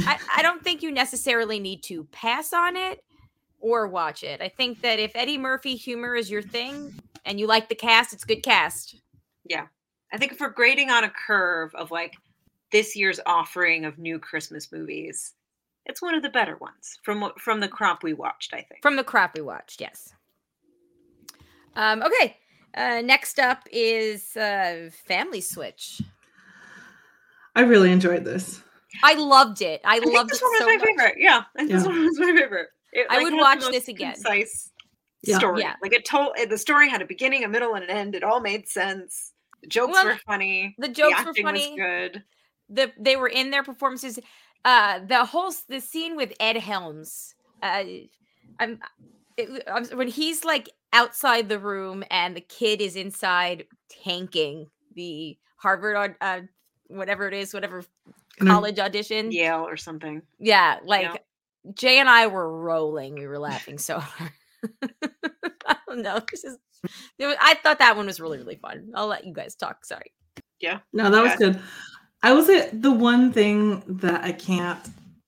[0.00, 3.04] I, I don't think you necessarily need to pass on it
[3.60, 4.40] or watch it.
[4.40, 8.12] I think that if Eddie Murphy humor is your thing and you like the cast,
[8.12, 8.96] it's good cast.
[10.12, 12.14] I think if we're grading on a curve of like
[12.72, 15.34] this year's offering of new Christmas movies,
[15.84, 18.52] it's one of the better ones from from the crop we watched.
[18.54, 18.82] I think.
[18.82, 20.12] From the crap we watched, yes.
[21.74, 22.36] Um, okay.
[22.74, 26.00] Uh, next up is uh, Family Switch.
[27.54, 28.62] I really enjoyed this.
[29.02, 29.80] I loved it.
[29.84, 30.86] I, I think loved this it one was so my much.
[30.86, 31.14] favorite.
[31.18, 31.88] Yeah, I think this Yeah.
[31.88, 32.68] one was my favorite.
[32.92, 34.14] It, I like, would had the watch most this again.
[34.14, 34.70] Concise
[35.22, 35.38] Yeah.
[35.38, 35.62] story.
[35.62, 35.74] Yeah.
[35.82, 38.14] Like it told the story had a beginning, a middle, and an end.
[38.14, 39.32] It all made sense.
[39.66, 40.76] The jokes Well, were funny.
[40.78, 41.70] The jokes were acting funny.
[41.70, 42.24] Was good.
[42.68, 44.20] the they were in their performances.
[44.64, 47.34] Uh, the whole the scene with Ed Helms.
[47.62, 47.82] Uh,
[48.60, 48.78] I'm,
[49.36, 53.64] it, I'm when he's like outside the room and the kid is inside
[54.04, 56.40] tanking the Harvard uh,
[56.86, 57.84] whatever it is, whatever
[58.38, 59.32] college audition.
[59.32, 60.22] Yale or something.
[60.38, 61.24] Yeah, like
[61.74, 63.14] Jay and I were rolling.
[63.14, 64.32] We were laughing so hard.
[65.66, 66.20] I don't know.
[66.30, 66.56] This is.
[67.18, 68.90] It was, I thought that one was really really fun.
[68.94, 69.84] I'll let you guys talk.
[69.84, 70.12] Sorry.
[70.60, 70.78] Yeah.
[70.92, 71.60] No, that was good.
[72.22, 74.80] I was it the one thing that I can't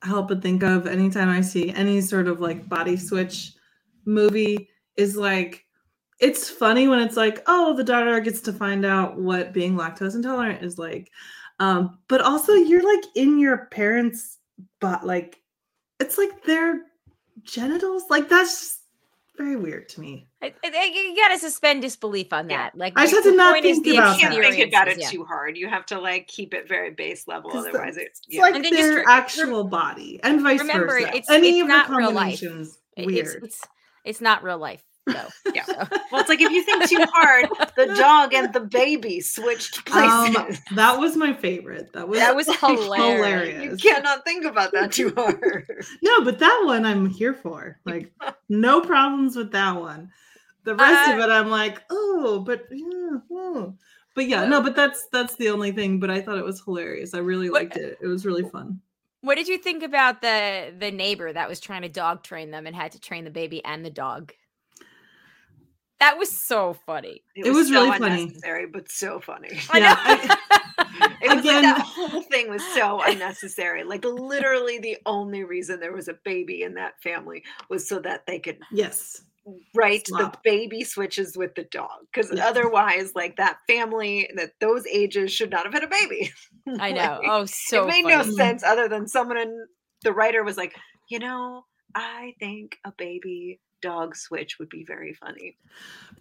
[0.02, 3.54] help but think of anytime I see any sort of like body switch
[4.04, 5.64] movie is like
[6.20, 10.16] it's funny when it's like, oh, the daughter gets to find out what being lactose
[10.16, 11.10] intolerant is like.
[11.60, 14.38] Um, but also you're like in your parents'
[14.80, 15.40] but like
[16.00, 16.82] it's like their
[17.42, 18.04] genitals.
[18.10, 18.77] Like that's just
[19.38, 20.26] very weird to me.
[20.42, 22.56] I, I, I- you gotta suspend disbelief on Yeah.
[22.64, 22.76] that.
[22.76, 24.34] Like I just the- had to the not point is think the about You can't
[24.34, 25.10] think about it experiences, yeah.
[25.18, 25.56] too hard.
[25.56, 28.42] You have to like keep it very base level, Otherwise, the- It's yeah.
[28.42, 31.08] like And then just their re- actual body and vice remember, versa.
[31.08, 32.40] it's- Any it's of the not real life.
[32.40, 33.26] combinations weird.
[33.26, 33.68] It's, it's
[34.04, 35.52] it's not real life though.
[35.54, 35.64] Yeah.
[35.64, 35.74] So-
[36.12, 40.36] Well, it's like if you think too hard, the dog and the baby switched places.
[40.36, 41.92] Um, that was my favorite.
[41.92, 42.86] That was that was hilarious.
[43.46, 43.84] hilarious.
[43.84, 45.66] you cannot think about that too hard.
[46.02, 47.78] No, but that one I'm here for.
[47.84, 48.12] Like,
[48.48, 50.10] no problems with that one.
[50.64, 53.74] The rest of Uh, it, I'm like, oh, but yeah, oh.
[54.14, 55.98] but yeah, no, but that's that's the only thing.
[56.00, 57.14] But I thought it was hilarious.
[57.14, 57.98] I really What- liked it.
[58.02, 58.80] It was really fun.
[59.20, 62.66] What did you think about the the neighbor that was trying to dog train them
[62.66, 64.32] and had to train the baby and the dog?
[66.00, 67.22] That was so funny.
[67.34, 68.22] It was so really funny.
[68.22, 69.58] unnecessary, but so funny.
[69.70, 70.34] I Yeah, know.
[71.20, 73.82] It was Again- like that whole thing was so unnecessary.
[73.84, 78.26] Like literally, the only reason there was a baby in that family was so that
[78.26, 79.22] they could Yes.
[79.74, 82.06] write the baby switches with the dog.
[82.12, 82.46] Because Yeah.
[82.46, 86.32] otherwise, like that family that those ages should not have had a baby.
[86.78, 87.18] I know.
[87.22, 88.16] Like, Oh, so it made funny.
[88.16, 89.66] no sense other than someone in
[90.04, 90.76] the writer was like,
[91.10, 95.56] you know, I think a baby dog switch would be very funny.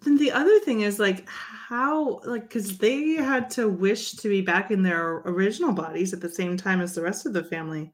[0.02, 4.40] Then the other thing is like how like because they had to wish to be
[4.40, 7.92] back in their original bodies at the same time as the rest of the family,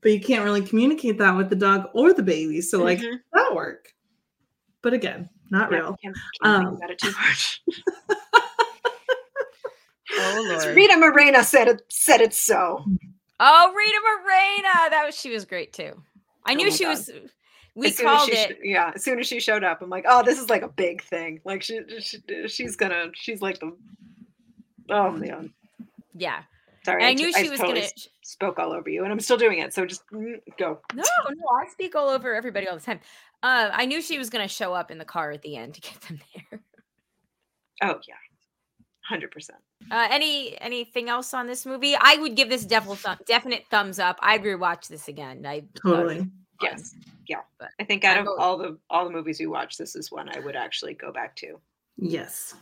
[0.00, 2.60] but you can't really communicate that with the dog or the baby.
[2.60, 3.18] So like Mhm.
[3.32, 3.92] that work.
[4.82, 5.96] But again, not Yeah, real.
[6.02, 7.36] Can't, can't think Um, about it too hard.
[10.18, 10.76] Oh It's lord.
[10.76, 12.84] Rita Moreno said it said it so.
[13.38, 14.90] Oh, Rita Moreno.
[14.90, 15.92] That was she was great too.
[16.44, 16.90] I Oh knew my she God.
[16.90, 17.10] was.
[17.76, 18.58] We As soon as called she it.
[18.64, 21.02] yeah, as soon as she showed up, I'm like, oh, this is like a big
[21.02, 21.40] thing.
[21.44, 23.76] Like she, she she's gonna, she's like the.
[24.88, 25.52] Oh man,
[26.14, 26.42] Yeah,
[26.86, 27.04] sorry.
[27.04, 27.92] I, I t- knew she was totally gonna.
[27.94, 29.74] s- spoke all over you, and I'm still doing it.
[29.74, 30.78] So just mm, go.
[30.94, 33.00] No, no, I speak all over everybody all the time.
[33.42, 35.80] Uh, I knew she was gonna show up in the car at the end to
[35.82, 36.60] get them there.
[37.82, 38.14] Oh yeah,
[39.04, 39.58] hundred percent.
[39.90, 41.94] Uh, any anything else on this movie?
[41.94, 44.18] I would give this definite thumb, definite thumbs up.
[44.22, 45.44] I'd rewatch this again.
[45.44, 46.30] I thought it Totally.
[46.60, 46.94] Fun, Yes,
[47.28, 47.40] yeah.
[47.58, 48.42] but I think out I'm of voting.
[48.42, 51.36] all the all the movies we watched, this is one I would actually go back
[51.36, 51.58] to.
[51.96, 52.54] Yes.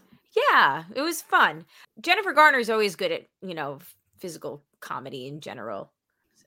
[0.53, 1.65] Yeah, it was fun.
[2.01, 3.79] Jennifer Garner is always good at you know
[4.19, 5.93] physical comedy in general.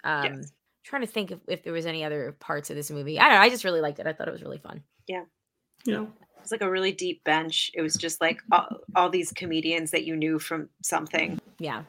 [0.04, 0.52] Um, Yes.
[0.84, 3.20] Trying to think if, if there was any other parts of this movie.
[3.20, 3.42] I don't know.
[3.42, 4.08] I just really liked it.
[4.08, 4.82] I thought it was really fun.
[5.06, 5.24] Yeah.
[5.86, 6.00] It
[6.42, 7.70] was like a really deep bench.
[7.74, 11.42] It was just like all, all these comedians that you knew from something.
[11.60, 11.84] Yeah.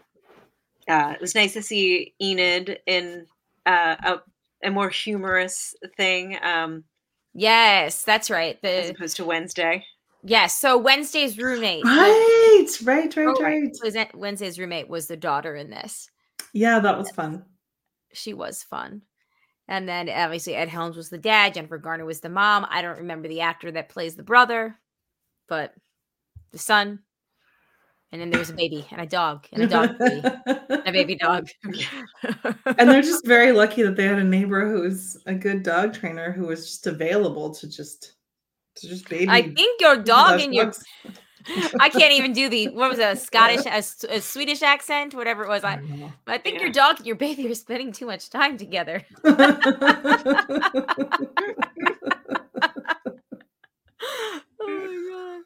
[0.88, 3.26] Uh, it was nice to see Enid in
[3.66, 4.20] uh, a
[4.64, 6.84] a more humorous thing um
[7.34, 8.58] Yes, that's right.
[8.64, 9.84] as opposed to Wednesday.
[10.24, 10.58] yes.
[10.58, 11.84] So Wednesday's roommate.
[11.84, 13.70] the- Right, right, right, oh, right.
[13.82, 16.10] was it- Wednesday's roommate was the daughter in this.
[16.52, 17.44] Yeah, that was fun.
[18.12, 19.02] She was fun.
[19.68, 22.66] And then obviously Ed Helms was the dad, Jennifer Garner was the mom.
[22.70, 24.76] I don't remember the actor that plays the brother,
[25.48, 25.74] but
[26.50, 27.00] the son.
[28.10, 30.22] And then there was a baby and a dog and a dog baby,
[30.86, 31.48] a baby dog.
[32.78, 36.32] and they're just very lucky that they had a neighbor who's a good dog trainer
[36.32, 38.14] who was just available to just
[38.76, 39.28] to just baby.
[39.28, 40.72] I think your dog and your.
[41.80, 43.82] I can't even do the what was it, a Scottish a,
[44.14, 45.62] a Swedish accent, whatever it was.
[45.62, 46.12] I don't.
[46.26, 49.04] I think your dog and your baby are spending too much time together.
[49.24, 49.34] oh
[54.60, 55.42] my god.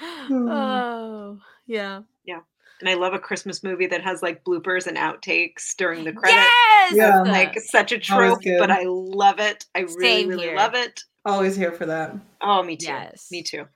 [0.00, 0.48] Hmm.
[0.48, 2.02] Oh yeah.
[2.24, 2.40] Yeah.
[2.80, 6.46] And I love a Christmas movie that has like bloopers and outtakes during the credits.
[6.92, 6.94] Yes.
[6.94, 7.22] Yeah.
[7.22, 9.66] Like such a trope, but I love it.
[9.74, 10.56] I really, Same really here.
[10.56, 11.00] love it.
[11.24, 12.16] Always here for that.
[12.40, 12.86] Oh, me too.
[12.86, 13.28] Yes.
[13.30, 13.66] Me too.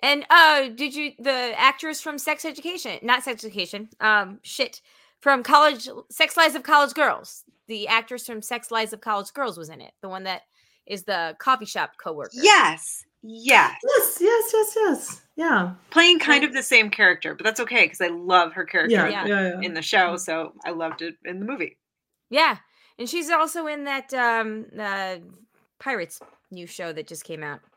[0.00, 4.80] And uh did you the actress from Sex Education, not Sex Education, um shit,
[5.20, 7.44] from College Sex Lives of College Girls.
[7.68, 9.92] The actress from Sex Lives of College Girls was in it.
[10.02, 10.42] The one that
[10.86, 12.30] is the coffee shop coworker.
[12.32, 13.04] Yes.
[13.22, 13.76] Yes.
[13.84, 15.20] Yes, yes, yes, yes.
[15.40, 15.72] Yeah.
[15.88, 19.08] Playing kind of the same character, but that's okay because I love her character Yeah.
[19.08, 19.26] Yeah.
[19.26, 19.48] Yeah.
[19.54, 19.60] yeah.
[19.62, 21.78] in the show, so I loved it in the movie.
[22.28, 22.58] Yeah.
[22.98, 25.16] And she's also in that um uh
[25.78, 27.60] Pirates new show that just came out.
[27.64, 27.68] Oh,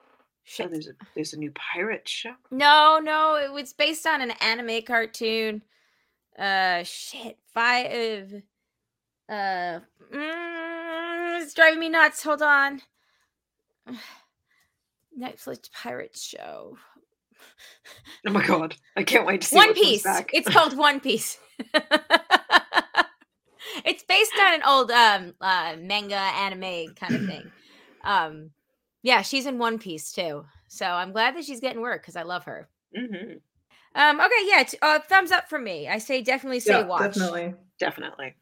[0.43, 0.71] Shit.
[0.71, 2.34] there's a there's a new pirate show.
[2.52, 5.62] No, no, it was based on an anime cartoon.
[6.38, 7.38] Uh shit.
[7.54, 8.43] Five
[9.30, 9.80] uh
[10.13, 12.23] mm, it's driving me nuts.
[12.23, 12.82] Hold on.
[15.17, 16.78] Netflix pirate show.
[18.26, 20.04] Oh my god, I can't wait to see One Piece.
[20.04, 20.30] back.
[20.34, 21.38] It's called One Piece.
[23.86, 27.52] it's based on an old um uh manga anime kind of thing.
[28.04, 28.52] Um
[29.02, 30.46] yeah, she's in One Piece too.
[30.70, 32.70] So I'm glad that she's getting work because I love her.
[32.98, 33.42] Mhm,
[33.96, 35.88] Um okay, yeah, t- uh, thumbs up for me.
[35.89, 37.13] I say definitely say Yeah, watch.
[37.13, 37.54] definitely.
[37.80, 38.36] definitely.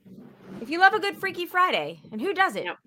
[0.62, 2.64] If you love a good Freaky Friday, and who doesn't?
[2.64, 2.78] Yep.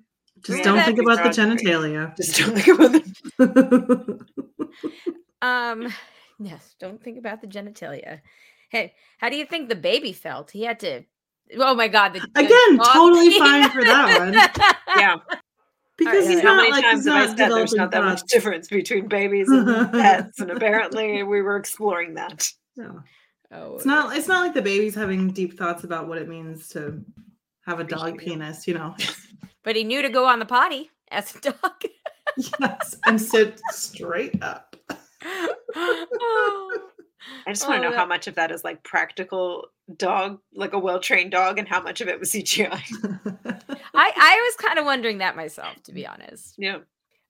[0.42, 2.16] Just Yeah, don't think about the genitalia.
[2.16, 2.92] Just don't think about
[3.38, 4.26] the
[5.42, 5.88] Um
[6.38, 8.20] yes, don't think about the genitalia.
[8.70, 10.50] Hey, how do you think the baby felt?
[10.50, 11.02] He had to
[11.58, 13.38] Oh my god, the, the Again, totally peeing.
[13.38, 14.32] fine for that one.
[14.98, 15.16] yeah.
[15.96, 16.48] Because yeah, he's yeah.
[16.48, 18.32] How not many like times he's have I not said there's not that much thoughts.
[18.32, 22.48] difference between babies and pets, and apparently we were exploring that.
[22.76, 23.02] No.
[23.52, 26.68] Oh, It's not it's not like the baby's having deep thoughts about what it means
[26.70, 27.04] to
[27.66, 28.96] have a dog penis, you know.
[29.62, 31.84] but he knew to go on the potty as a dog.
[32.60, 32.96] yes.
[33.06, 34.73] And sit straight up.
[35.76, 36.78] Oh.
[37.46, 40.40] I just want Oh, to know that- how much of that is like practical dog,
[40.54, 42.70] like a well trained dog, and how much of it was CGI.
[43.94, 46.54] I I was kind of wondering that myself, to be honest.
[46.58, 46.78] yeah.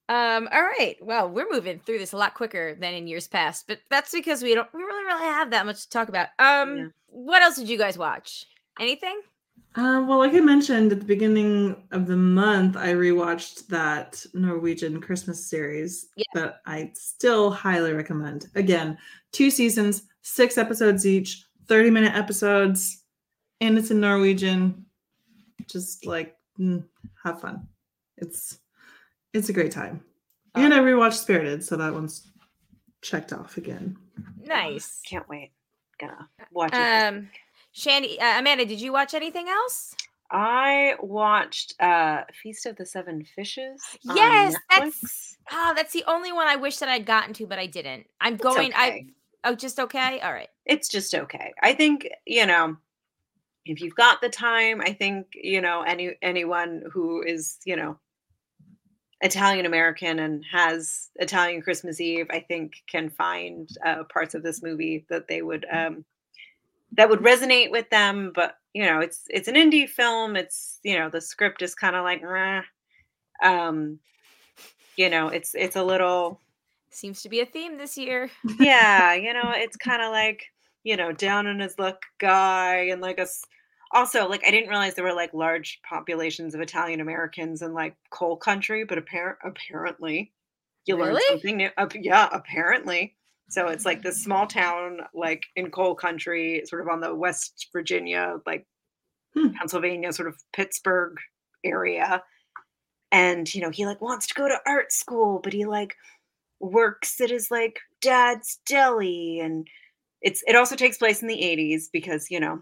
[0.08, 0.96] Um, all right.
[1.00, 4.42] Well, we're moving through this a lot quicker than in years past, but that's because
[4.42, 6.28] we don't we really really have that much to talk about.
[6.38, 6.86] Um, Yeah.
[7.06, 8.44] what else did you guys watch?
[8.78, 9.18] Anything?
[9.76, 15.00] Uh, well, like I mentioned at the beginning of the month, I rewatched that Norwegian
[15.00, 16.24] Christmas series Yeah.
[16.34, 18.46] that I still highly recommend.
[18.54, 18.96] Again,
[19.32, 23.02] two seasons, six episodes each, 30 minute episodes,
[23.60, 24.86] and it's in Norwegian.
[25.66, 26.84] Just like mm,
[27.24, 27.66] have fun.
[28.18, 28.58] It's
[29.32, 30.04] it's a great time.
[30.54, 32.30] And I rewatched Spirited, so that one's
[33.02, 33.96] checked off again.
[34.44, 35.00] Nice.
[35.08, 35.50] Can't wait.
[35.98, 36.76] Gonna watch it.
[36.78, 37.28] Um,
[37.74, 39.94] Shandy, uh, Amanda, did you watch anything else?
[40.30, 43.82] I watched uh Feast of the Seven Fishes.
[44.02, 47.66] Yes, that's ah, that's the only one I wish that I'd gotten to, but I
[47.66, 48.06] didn't.
[48.20, 48.72] I'm going.
[48.74, 49.06] I
[49.42, 50.20] oh, just okay.
[50.20, 50.48] All right.
[50.64, 51.52] it's just okay.
[51.62, 52.76] I think, you know,
[53.66, 57.98] if you've got the time, I think, you know, any anyone who is, you know,
[59.20, 64.62] Italian American and has Italian Christmas Eve, I think can find uh, parts of this
[64.62, 66.04] movie that they would um
[66.96, 70.36] that would resonate with them, but you know, it's it's an indie film.
[70.36, 72.62] It's, you know, the script is kind of like "Meh."
[73.42, 73.98] um
[74.96, 76.40] you know, it's it's a little
[76.90, 78.30] Seems to be a theme this year.
[78.60, 80.44] yeah, you know, it's kind of like,
[80.84, 83.42] you know, down on his luck guy and like us.
[83.92, 87.96] Also, like I didn't realize there were like large populations of Italian Americans in like
[88.10, 90.32] coal country, but apparent apparently
[90.86, 91.22] you learn Really?
[91.28, 91.70] something new.
[91.76, 93.16] Ap- yeah, apparently.
[93.48, 97.68] So it's like this small town, like in coal country, sort of on the West
[97.72, 98.66] Virginia, like
[99.34, 99.48] Hmm.
[99.50, 101.16] Pennsylvania, sort of Pittsburgh
[101.64, 102.22] area.
[103.12, 105.94] And you know, he like wants to go to art school, but he like
[106.60, 109.66] works at his like dad's deli and
[110.22, 112.60] it's it also takes place in the 80s because you know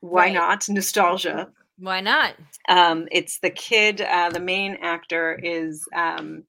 [0.00, 0.34] why Right.
[0.34, 1.48] not nostalgia
[1.78, 2.34] Why not?
[2.68, 4.00] Um, it's the kid.
[4.00, 5.86] Uh, the main actor is.
[5.94, 6.44] Um,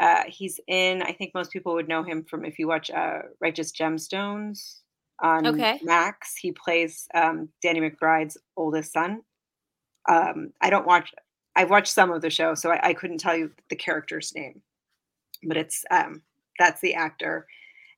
[0.00, 1.02] uh, he's in.
[1.02, 4.80] I think most people would know him from if you watch uh, Righteous Gemstones
[5.22, 5.80] on Okay.
[5.82, 6.36] Max.
[6.36, 9.22] He plays um, Danny McBride's oldest son.
[10.08, 11.12] Um, I don't watch.
[11.56, 14.60] I've watched some of the show, so I, I couldn't tell you the character's name,
[15.44, 16.22] but it's um,
[16.58, 17.46] that's the actor,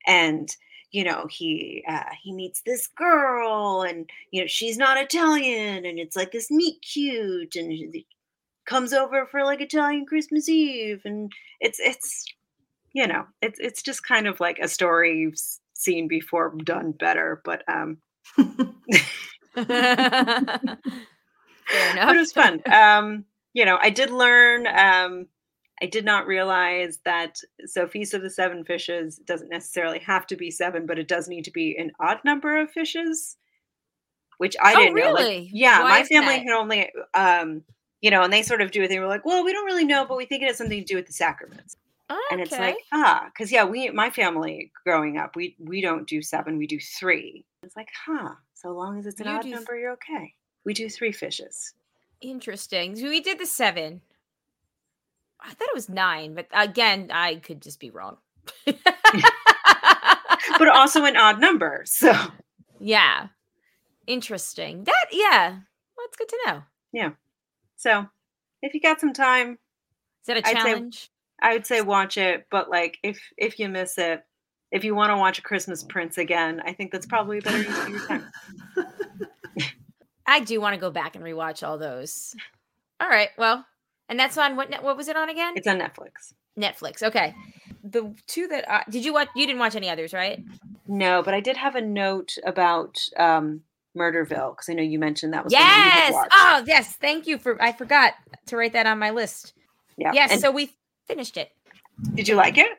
[0.06, 0.54] and
[0.92, 5.98] you know he uh, he meets this girl, and you know she's not Italian, and
[5.98, 7.72] it's like this meet cute, and
[8.66, 12.24] comes over for like Italian Christmas Eve, and it's it's
[12.92, 15.38] you know it's it's just kind of like a story you've
[15.74, 17.98] seen before done better, but um,
[19.56, 20.78] it
[22.16, 22.62] was fun.
[22.70, 24.66] Um, you know, I did learn.
[24.66, 25.26] Um,
[25.82, 27.36] I did not realize that
[27.66, 31.28] so Feast of the Seven Fishes doesn't necessarily have to be seven, but it does
[31.28, 33.36] need to be an odd number of fishes,
[34.38, 35.12] which I Oh, didn't know.
[35.12, 35.50] Like, really?
[35.52, 36.38] yeah, Why my family that?
[36.38, 37.62] can only, um,
[38.02, 39.00] you know, and they sort of do a thing.
[39.00, 40.96] We're like, well, we don't really know, but we think it has something to do
[40.96, 41.76] with the sacraments.
[42.30, 46.22] And it's like, ah, because yeah, we my family growing up, we we don't do
[46.22, 47.44] seven, we do three.
[47.62, 48.34] It's like, huh.
[48.54, 50.34] So long as it's an You odd number, you're okay.
[50.64, 51.74] We do three fishes.
[52.20, 52.96] interesting.
[52.96, 54.00] So we did the seven.
[55.40, 58.18] I thought it was nine, but again, I could just be wrong.
[58.66, 61.82] but also an odd number.
[61.86, 62.12] So
[62.78, 63.28] yeah,
[64.06, 64.84] interesting.
[64.84, 66.62] That yeah, well, that's good to know.
[67.86, 68.06] So
[68.62, 69.52] if you got some time,
[70.22, 71.10] Is that a I'd say- challenge?
[71.42, 72.46] I would say watch it.
[72.50, 74.24] But like if if you miss it,
[74.72, 77.58] if you want to watch a Christmas Prince again, I think that's probably a better
[77.58, 78.24] use of your time.
[80.26, 82.34] I do want to go back and rewatch all those.
[83.00, 83.64] All right, well,
[84.08, 84.70] and that's on what?
[84.82, 85.52] What was it on again?
[85.56, 86.32] It's on Netflix.
[86.58, 87.02] Netflix.
[87.02, 87.34] Okay,
[87.84, 89.28] the two that I, did you watch?
[89.36, 90.42] You didn't watch any others, right?
[90.88, 93.60] No, but I did have a note about um
[93.96, 96.28] Murderville because I know you mentioned that was something you had Yes.
[96.32, 96.92] Oh, yes.
[96.96, 97.60] Thank you for.
[97.62, 98.14] I forgot
[98.46, 99.54] to write that on my list.
[99.96, 100.12] yeah.
[100.14, 100.30] Yes.
[100.32, 100.76] And so we
[101.06, 101.50] finished it.
[102.14, 102.70] did you like it?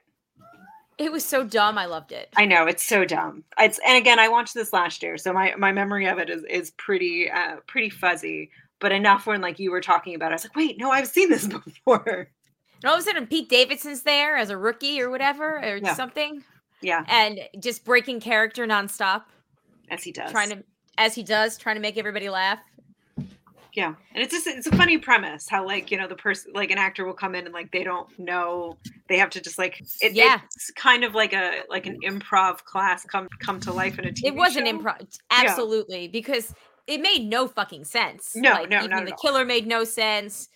[0.97, 1.77] It was so dumb.
[1.77, 2.29] I loved it.
[2.35, 3.43] I know it's so dumb.
[3.59, 6.43] It's and again, I watched this last year, so my my memory of it is
[6.49, 8.49] is pretty uh pretty fuzzy.
[8.79, 11.07] But enough when like you were talking about, it, I was like, wait, no, I've
[11.07, 12.29] seen this before.
[12.83, 15.93] And all of a sudden, Pete Davidson's there as a rookie or whatever or Yeah.
[15.95, 16.43] something,
[16.81, 19.23] Yeah, and just breaking character nonstop,
[19.89, 20.29] as he does.
[20.31, 20.63] trying to,
[20.97, 22.59] as he does, trying to make everybody laugh.
[23.73, 26.71] Yeah, and it's just it's a funny premise how like you know the person like
[26.71, 28.75] an actor will come in and like they don't know
[29.07, 30.39] they have to just like it, Yeah.
[30.45, 34.09] it's kind of like a like an improv class come come to life in a
[34.09, 36.55] TV it was an improv, absolutely, because
[36.87, 38.35] it made no fucking sense.
[38.35, 40.49] No, like, no, even the killer made no sense.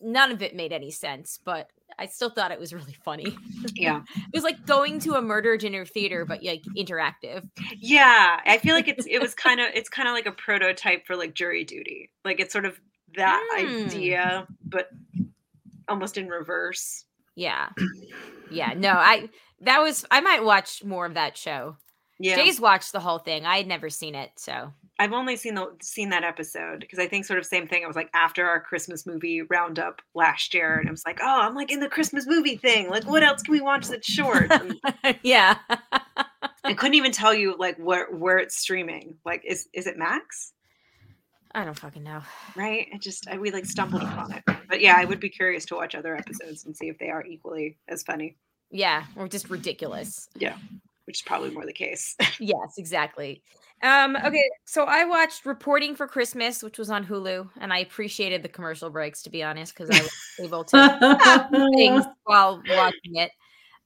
[0.00, 1.68] None of it made any sense, but
[1.98, 3.36] I still thought it was really funny.
[3.74, 7.48] Yeah, It was like going to a murder dinner theater, but like interactive.
[7.78, 8.40] yeah.
[8.44, 11.16] I feel like it's it was kind of it's kind of like a prototype for
[11.16, 12.10] like jury duty.
[12.24, 12.80] Like it's sort of
[13.16, 13.86] that Mm.
[13.86, 14.88] idea, but
[15.88, 17.04] almost in reverse.
[17.34, 17.68] Yeah,
[18.50, 18.74] yeah.
[18.76, 19.28] No, I
[19.60, 21.76] that was I might watch more of that show.
[22.18, 23.46] Yeah, Jay's watched the whole thing.
[23.46, 27.08] I had never seen it, so I've only seen the seen that episode because I
[27.08, 27.82] think sort of same thing.
[27.82, 30.92] I was like after our Christmas movie roundup last year, and I mm-hmm.
[30.92, 32.88] was like, oh, I'm like in the Christmas movie thing.
[32.88, 34.50] Like, what else can we watch that's short?
[35.22, 35.58] Yeah.
[36.64, 39.16] I couldn't even tell you like where where it's streaming.
[39.24, 40.52] Like, is is it Max?
[41.54, 42.22] I don't fucking know.
[42.56, 42.88] Right?
[42.94, 44.42] I just I, we like stumbled upon it.
[44.68, 47.24] But yeah, I would be curious to watch other episodes and see if they are
[47.24, 48.36] equally as funny,
[48.70, 50.28] Yeah, or just ridiculous.
[51.06, 52.16] Which is probably more the case.
[52.38, 53.42] Yes, exactly.
[53.82, 58.42] Um, okay, so I watched Reporting for Christmas, which was on Hulu, and I appreciated
[58.42, 63.30] the commercial breaks to be honest, because I was able to things while watching it.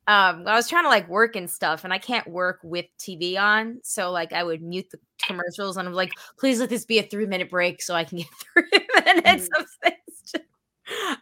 [0.08, 3.36] Um, I was trying to like work and stuff, and I can't work with TV
[3.36, 6.98] on, so like I would mute the commercials, and I'm like, please let this be
[6.98, 10.46] a three minute break so I can get three minutes of things.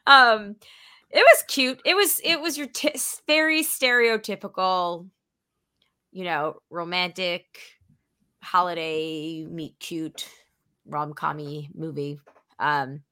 [0.07, 0.57] um,
[1.11, 1.81] it was cute.
[1.85, 2.95] It was it was your t-
[3.27, 5.09] very stereotypical,
[6.15, 7.45] you know, romantic
[8.43, 10.29] holiday meet cute
[10.87, 12.19] rom commy movie.
[12.59, 13.03] Um,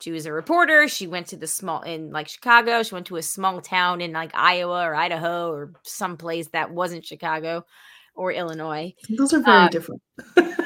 [0.00, 0.88] she was a reporter.
[0.88, 2.82] She went to the small in like Chicago.
[2.82, 6.72] She went to a small town in like Iowa or Idaho or some place that
[6.72, 7.64] wasn't Chicago
[8.14, 8.92] or Illinois.
[9.08, 10.02] Those are very Um, different.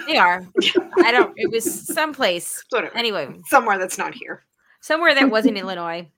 [0.06, 0.46] They are.
[1.04, 1.32] I don't.
[1.36, 2.64] It was someplace.
[2.70, 2.96] Whatever.
[2.96, 4.44] Anyway, Somewhere that's not here.
[4.80, 6.08] somewhere that wasn't Illinois.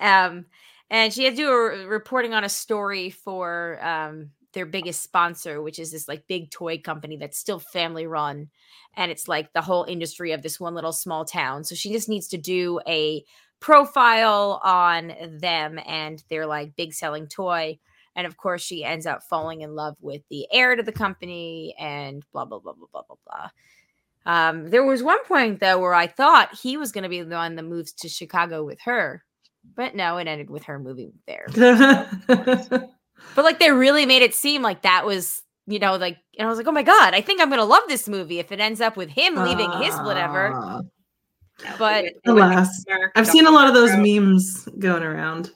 [0.00, 0.46] Um,
[0.90, 5.60] and she had to do a reporting on a story for um, their biggest sponsor,
[5.60, 8.48] which is this like big toy company that's still family run,
[8.96, 11.64] and it's like the whole industry of this one little small town.
[11.64, 13.24] So she just needs to do a
[13.60, 17.78] profile on them and their like big selling toy.
[18.16, 21.74] And of course, she ends up falling in love with the heir to the company
[21.78, 23.50] and blah blah blah blah blah blah blah.
[24.26, 27.34] Um, there was one point though where I thought he was going to be the
[27.34, 29.24] one that moves to Chicago with her,
[29.76, 31.46] but no, it ended with her moving there.
[33.34, 36.48] But like they really made it seem like that was, you know, like, and I
[36.48, 38.80] was like, oh my god, I think I'm gonna love this movie if it ends
[38.80, 40.52] up with him leaving his whatever.
[40.54, 40.80] Ah,
[41.78, 42.84] But- it would- it would be Alas.
[43.16, 45.52] I've seen a lot of those throw- memes going around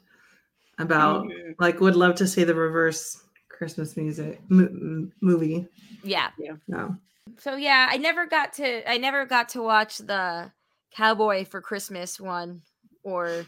[0.78, 1.54] about Mhm.
[1.59, 5.66] like would love to see the reverse Christmas music mo- m- movie.
[6.04, 6.30] Yeah.
[6.68, 6.96] No.
[7.38, 10.50] So yeah, I never got to I never got to watch the
[10.94, 12.62] Cowboy for Christmas one
[13.02, 13.44] or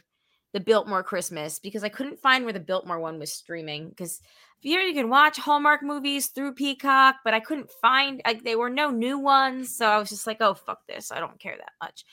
[0.52, 4.20] the Biltmore Christmas because I couldn't find where the Biltmore one was streaming because
[4.60, 8.68] here you can watch Hallmark movies through Peacock, but I couldn't find like they were
[8.68, 11.72] no new ones, so I was just like, oh fuck this, I don't care that
[11.82, 12.04] much.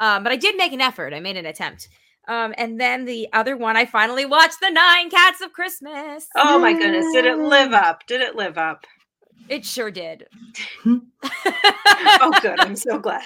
[0.00, 1.14] Um, but I did make an effort.
[1.14, 1.88] I made an attempt.
[2.26, 6.26] Um, and then the other one, I finally watched the Nine Cats of Christmas.
[6.36, 7.06] Oh my goodness!
[7.12, 8.06] Did it live up?
[8.06, 8.86] Did it live up?
[9.48, 10.26] It sure did.
[12.20, 12.58] Oh, good.
[12.60, 13.22] I'm so glad.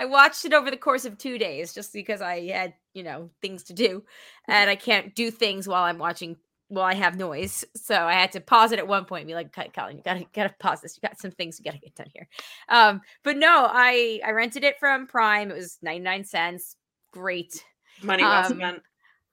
[0.00, 3.30] I watched it over the course of two days just because I had, you know,
[3.42, 4.04] things to do.
[4.48, 6.36] And I can't do things while I'm watching
[6.68, 7.64] while I have noise.
[7.74, 10.24] So I had to pause it at one point and be like, Colin, you gotta
[10.32, 10.96] gotta pause this.
[10.96, 12.28] You got some things you gotta get done here.
[12.68, 15.50] Um, but no, I I rented it from Prime.
[15.50, 16.76] It was 99 cents.
[17.12, 17.64] Great.
[18.02, 18.82] Money well Um, spent.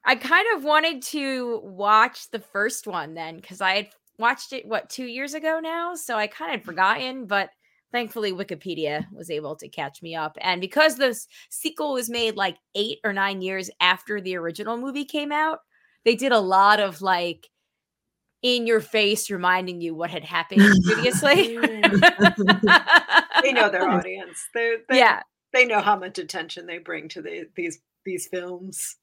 [0.03, 4.65] I kind of wanted to watch the first one then because I had watched it
[4.65, 7.25] what two years ago now, so I kind of forgotten.
[7.27, 7.49] But
[7.91, 12.35] thankfully, Wikipedia was able to catch me up, and because the s- sequel was made
[12.35, 15.59] like eight or nine years after the original movie came out,
[16.05, 17.49] they did a lot of like
[18.43, 21.57] in your face reminding you what had happened previously.
[23.43, 24.47] They know their audience.
[24.53, 25.21] They, they yeah,
[25.53, 28.95] they know how much attention they bring to the, these these films.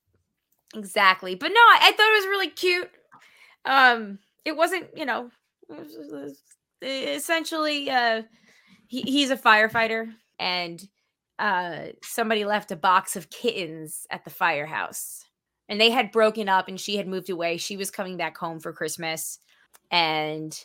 [0.75, 1.35] exactly.
[1.37, 2.91] But no, I, I thought it was really cute.
[3.65, 5.31] Um, it wasn't, you know,
[5.69, 6.43] it was- it was
[6.83, 8.23] essentially, uh,
[8.87, 10.83] he, he's a firefighter, and
[11.39, 15.25] uh, somebody left a box of kittens at the firehouse,
[15.69, 17.57] and they had broken up, and she had moved away.
[17.57, 19.39] She was coming back home for Christmas,
[19.91, 20.59] and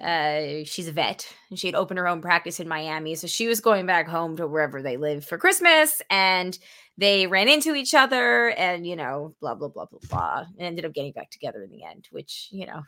[0.00, 3.46] uh, she's a vet, and she had opened her own practice in Miami, so she
[3.46, 6.58] was going back home to wherever they live for Christmas, and
[6.98, 10.84] they ran into each other and you know blah blah blah blah blah and ended
[10.84, 12.82] up getting back together in the end which you know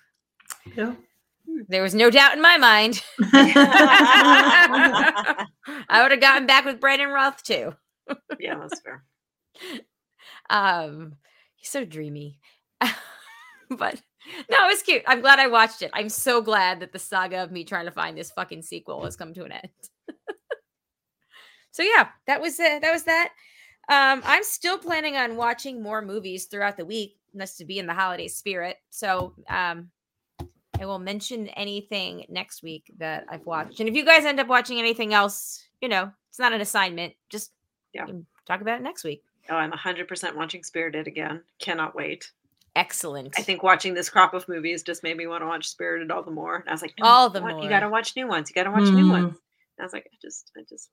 [0.76, 0.94] Yeah.
[1.68, 3.02] There was no doubt in my mind.
[3.32, 4.66] I
[6.02, 7.74] would have gotten back with Brandon Routh too.
[8.38, 9.04] Yeah, that's fair.
[10.50, 11.14] um
[11.56, 12.38] he's so dreamy.
[13.70, 14.02] But
[14.50, 15.02] no it was cute.
[15.06, 15.92] I'm glad i watched it.
[15.94, 19.14] I'm so glad that the saga of me trying to find this fucking sequel has
[19.14, 19.68] come to an end.
[21.70, 23.30] So yeah that was uh, that was that.
[23.88, 27.86] Um i'm still planning on watching more movies throughout the week just to be in
[27.86, 28.78] the holiday spirit.
[28.90, 29.90] So um
[30.80, 34.48] i will mention anything next week that i've watched and if you guys end up
[34.48, 37.52] watching anything else you know it's not an assignment just
[37.92, 38.06] Yeah.
[38.46, 41.42] talk about it next week Oh, I'm 100% watching Spirited again.
[41.58, 42.30] Cannot wait.
[42.76, 46.12] excellent I think watching this crop of movies just made me want to watch Spirited
[46.12, 46.56] all the more.
[46.56, 47.64] And I was like, no, All you the want- more.
[47.64, 48.48] You got to watch new ones.
[48.48, 49.34] You got to watch new ones.
[49.34, 49.38] Mm.
[49.78, 50.90] And I was like, I just, I just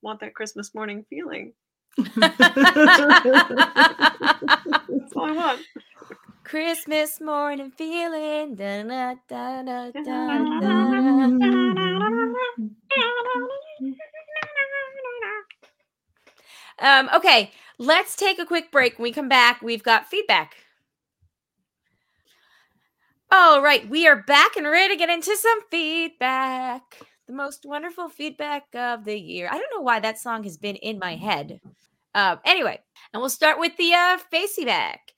[0.00, 1.52] want that Christmas morning feeling.
[1.98, 2.14] Mm.
[4.88, 5.60] That's all I want.
[6.50, 8.56] Christmas morning feeling.
[8.56, 10.26] Da, da, da, da, da.
[16.80, 18.98] Um, okay, let's take a quick break.
[18.98, 20.56] When we come back, we've got feedback.
[23.30, 26.82] All right, we are back and ready to get into some feedback.
[27.28, 29.46] The most wonderful feedback of the year.
[29.48, 31.60] I don't know why that song has been in my head.
[32.12, 32.80] Uh, anyway,
[33.14, 35.12] and we'll start with the uh, facey back.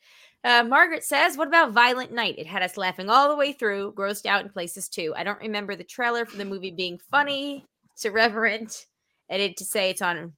[0.44, 2.34] Uh, Margaret says, What about Violent Night?
[2.38, 5.12] It had us laughing all the way through, grossed out in places too.
[5.16, 7.64] I don't remember the trailer for the movie being funny,
[7.94, 8.86] it's irreverent.
[9.30, 10.32] I did to say it's on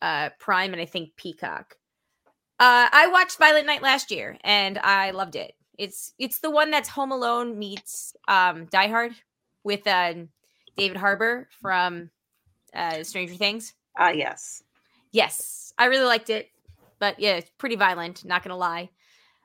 [0.00, 1.76] uh, Prime and I think Peacock.
[2.58, 5.52] Uh, I watched Violent Night last year and I loved it.
[5.78, 9.12] It's it's the one that's Home Alone meets um, Die Hard
[9.64, 10.14] with uh,
[10.76, 12.10] David Harbour from
[12.74, 13.74] uh, Stranger Things.
[13.98, 14.62] Ah, yes.
[15.12, 16.48] Yes, I really liked it,
[16.98, 18.24] but yeah, it's pretty violent.
[18.24, 18.90] Not gonna lie.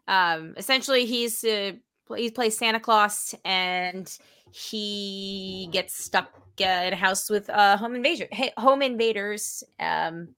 [0.08, 1.74] Um, essentially, he's uh,
[2.16, 4.16] he plays Santa Claus, and
[4.52, 6.32] he gets stuck
[6.62, 10.30] uh, in a house with uh, home invasion, hey, home invaders um,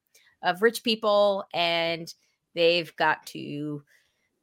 [0.43, 2.13] of rich people, and
[2.55, 3.83] they've got to.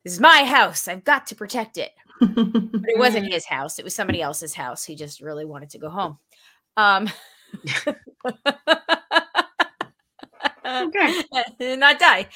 [0.05, 0.87] This is my house.
[0.87, 1.91] I've got to protect it.
[2.20, 3.81] But it wasn't his house.
[3.81, 4.85] It was somebody else's house.
[4.85, 6.18] He just really wanted to go home.
[6.77, 7.09] Um,
[10.66, 11.22] Okay.
[11.77, 12.29] not die.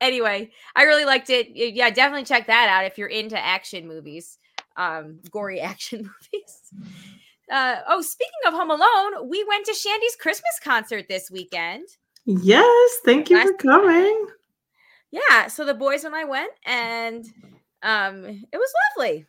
[0.00, 1.48] Anyway, I really liked it.
[1.54, 4.38] Yeah, definitely check that out if you're into action movies,
[4.76, 6.60] um, gory action movies.
[7.50, 11.86] Uh, oh, speaking of Home Alone, we went to Shandy's Christmas concert this weekend.
[12.24, 14.26] Yes, thank you for Last- coming.
[15.10, 17.24] Yeah, so the boys and I went, and
[17.82, 19.26] um, it was lovely.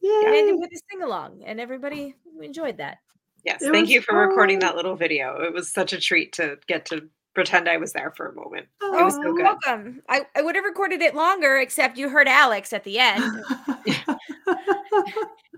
[0.00, 0.38] Yeah, Yay.
[0.38, 2.98] ended with a sing along, and everybody enjoyed that.
[3.44, 5.42] Yes, It thank you for recording that little video.
[5.42, 8.66] It was such a treat to get to pretend I was there for a moment.
[8.82, 9.42] Oh, It was so good.
[9.42, 10.02] welcome.
[10.08, 13.24] I, I would have recorded it longer, except you heard Alex at the end.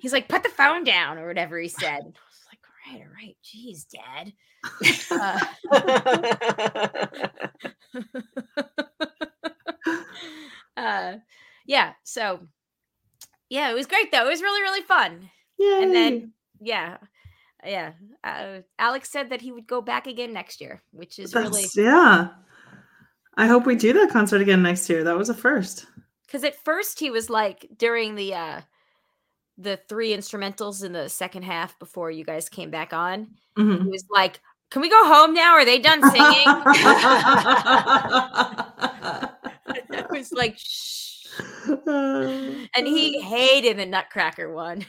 [0.01, 2.01] He's like, "Put the phone down," or whatever he said.
[2.01, 4.33] I was like, "All right, all right, jeez, Dad."
[5.11, 5.41] Uh,
[10.77, 11.14] uh,
[11.66, 11.93] yeah.
[12.05, 12.41] So,
[13.49, 14.27] yeah, it was great though.
[14.27, 15.31] It was really, really fun.
[15.59, 15.83] Yay.
[15.83, 16.99] And then, yeah,
[17.64, 17.92] yeah.
[18.24, 22.28] Uh, Alex said that he would go back again next year, which is really yeah.
[23.36, 25.04] I hope we do that concert again next year.
[25.04, 25.86] That was a first.
[26.26, 28.61] because at first he was like during the uh
[29.59, 33.84] the three instrumentals in the second half before you guys came back on Mhm.
[33.84, 34.40] he was like
[34.70, 37.66] can we go home now are they done singing i
[40.11, 41.26] was like shh
[41.86, 44.84] and he hated the nutcracker one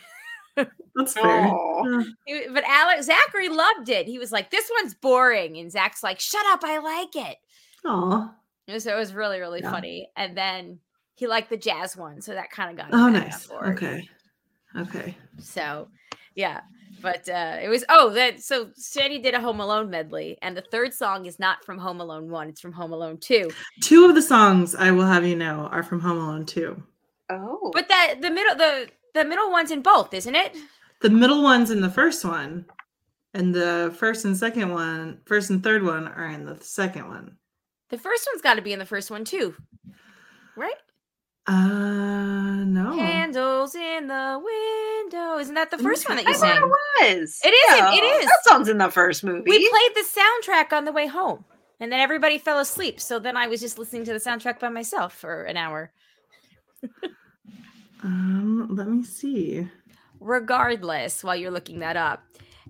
[0.96, 1.48] That's fair.
[1.48, 2.04] Aw.
[2.26, 6.20] He- but alex zachary loved it he was like this one's boring and zach's like
[6.20, 7.38] shut up i like it
[7.86, 8.34] Aw.
[8.78, 9.72] So it was really really Yeah.
[9.72, 10.80] funny and then
[11.16, 13.50] he liked the jazz one so that kind of got him Oh, nice.
[13.52, 14.08] Okay.
[14.78, 15.16] Okay.
[15.40, 15.88] So,
[16.36, 16.62] yeah,
[17.02, 20.62] but uh it was oh that so Sandy did a Home Alone medley, and the
[20.72, 23.50] third song is not from Home Alone one; it's from Home Alone two.
[23.82, 26.84] Two of the songs I will have you know are from Home Alone 2.
[27.32, 30.56] Oh, But that the middle the the middle one's in both, isn't it?
[31.02, 32.66] The middle one's in the first one,
[33.34, 37.38] and the first and second one, first and third one are in the second one.
[37.90, 39.56] The first one's got to be in the first one too,
[40.56, 40.76] right?
[41.46, 42.96] Uh, no.
[42.96, 45.38] Candles in the window.
[45.38, 46.62] Isn't that the first one that I you thought sang?
[46.62, 47.40] it was.
[47.46, 48.26] It is, it is.
[48.26, 49.50] That song's in the first movie.
[49.50, 51.46] We played the soundtrack on the way home,
[51.80, 53.00] and then everybody fell asleep.
[53.00, 55.92] So then I was just listening to the soundtrack by myself for an hour.
[58.08, 59.68] Um, let me see.
[60.22, 62.24] regardless while you're looking that up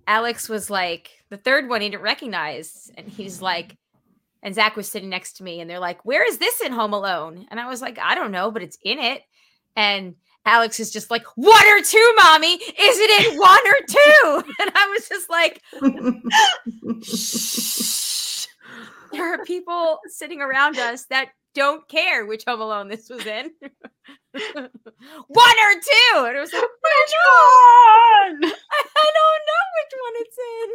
[0.08, 3.78] alex was like the third one he didn't recognize and he's like
[4.44, 6.92] and zach was sitting next to me and they're like where is this in home
[6.94, 9.22] alone and i was like i don't know but it's in it
[9.76, 10.16] and
[10.46, 12.62] alex is just like one or two mommy is
[13.00, 15.62] it in one or two and i was just like
[17.04, 18.48] Shh.
[19.12, 23.52] there are people sitting around us that don't care which home alone this was in
[24.32, 24.42] one or
[25.74, 28.44] two and it was like Which one?
[28.44, 28.44] I,
[28.98, 30.72] I don't know which one it's in.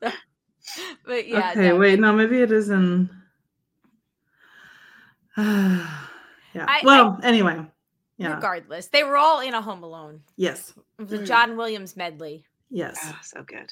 [0.00, 0.10] So,
[1.06, 1.76] but yeah, okay, no.
[1.76, 3.08] wait, no, maybe it is in.
[5.36, 5.86] yeah.
[6.56, 7.64] I- well, anyway.
[8.18, 8.36] Yeah.
[8.36, 10.22] regardless, they were all in a Home Alone.
[10.36, 10.72] yes.
[10.98, 11.26] It was a Mm.
[11.26, 12.46] John Williams medley.
[12.70, 12.96] Yes.
[13.02, 13.70] Oh, so good.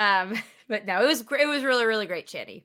[0.00, 0.34] Um,
[0.68, 1.42] but no, it was great.
[1.42, 2.64] It was really, really great, Shanny.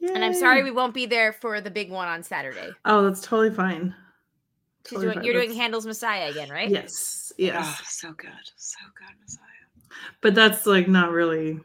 [0.00, 2.70] And I'm sorry we won't be there for the big one on Saturday.
[2.84, 3.94] Oh, that's totally fine.
[4.84, 5.24] 'Cause Totally you're, fine.
[5.24, 6.68] you're doing That's- Handel's Messiah again, right?
[6.68, 7.32] Yes.
[7.38, 7.56] Yes.
[7.66, 8.28] Oh, so good.
[8.56, 9.40] So good, Messiah.
[10.20, 11.58] But that's like not really.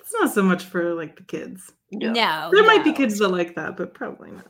[0.00, 1.72] It's not so much for like the kids.
[1.92, 4.46] No, There might be kids that like that, but probably not.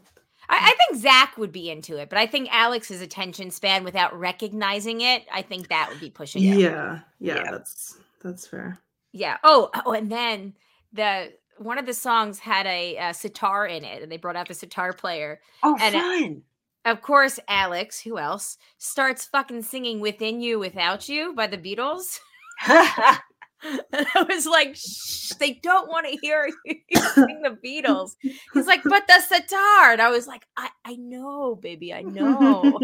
[0.49, 4.16] I, I think Zach would be into it, but I think Alex's attention span without
[4.18, 6.53] recognizing it, I think that would be pushing Yeah.
[6.55, 6.61] it.
[6.61, 7.01] Yeah.
[7.18, 7.51] Yeah.
[7.51, 8.79] That's that's fair.
[9.14, 9.38] Yeah.
[9.44, 10.54] Oh, oh, and then
[10.92, 14.48] the one of the songs had a, uh sitar in it, and they brought out
[14.48, 15.40] the sitar player.
[15.62, 16.42] Oh, And it- fun.
[16.86, 22.18] Of course, Alex, who else, starts fucking singing "Within You, Without You" by the Beatles.
[23.94, 28.10] And I was like, Shh, they don't want to hear you sing the Beatles.
[28.52, 29.92] He's like, but the sitar.
[29.92, 32.78] And I was like, I, I know, baby, I know.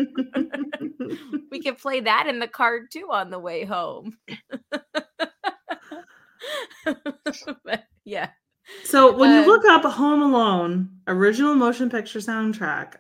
[1.50, 4.16] we can play that in the car too on the way home.
[7.64, 8.30] but yeah.
[8.84, 12.95] So when you Um, look up Home Alone original motion picture soundtrack,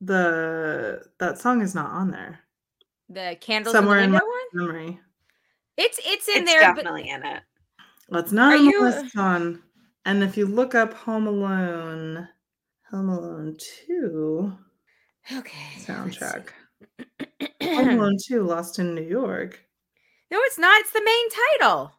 [0.00, 2.40] the that song is not on there.
[3.08, 4.66] The candles Somewhere in in my- one?
[4.66, 5.00] Memory.
[5.76, 7.42] It's it's in it's there, but definitely in it.
[8.08, 9.62] Well, it's not Are you- list on.
[10.06, 12.26] And if you look up Home Alone,
[12.90, 13.56] Home Alone
[13.86, 14.56] 2
[15.36, 15.68] okay.
[15.78, 16.48] soundtrack.
[17.62, 19.60] Home Alone 2 Lost in New York.
[20.30, 20.80] no, it's not.
[20.80, 21.28] It's the main
[21.60, 21.92] title.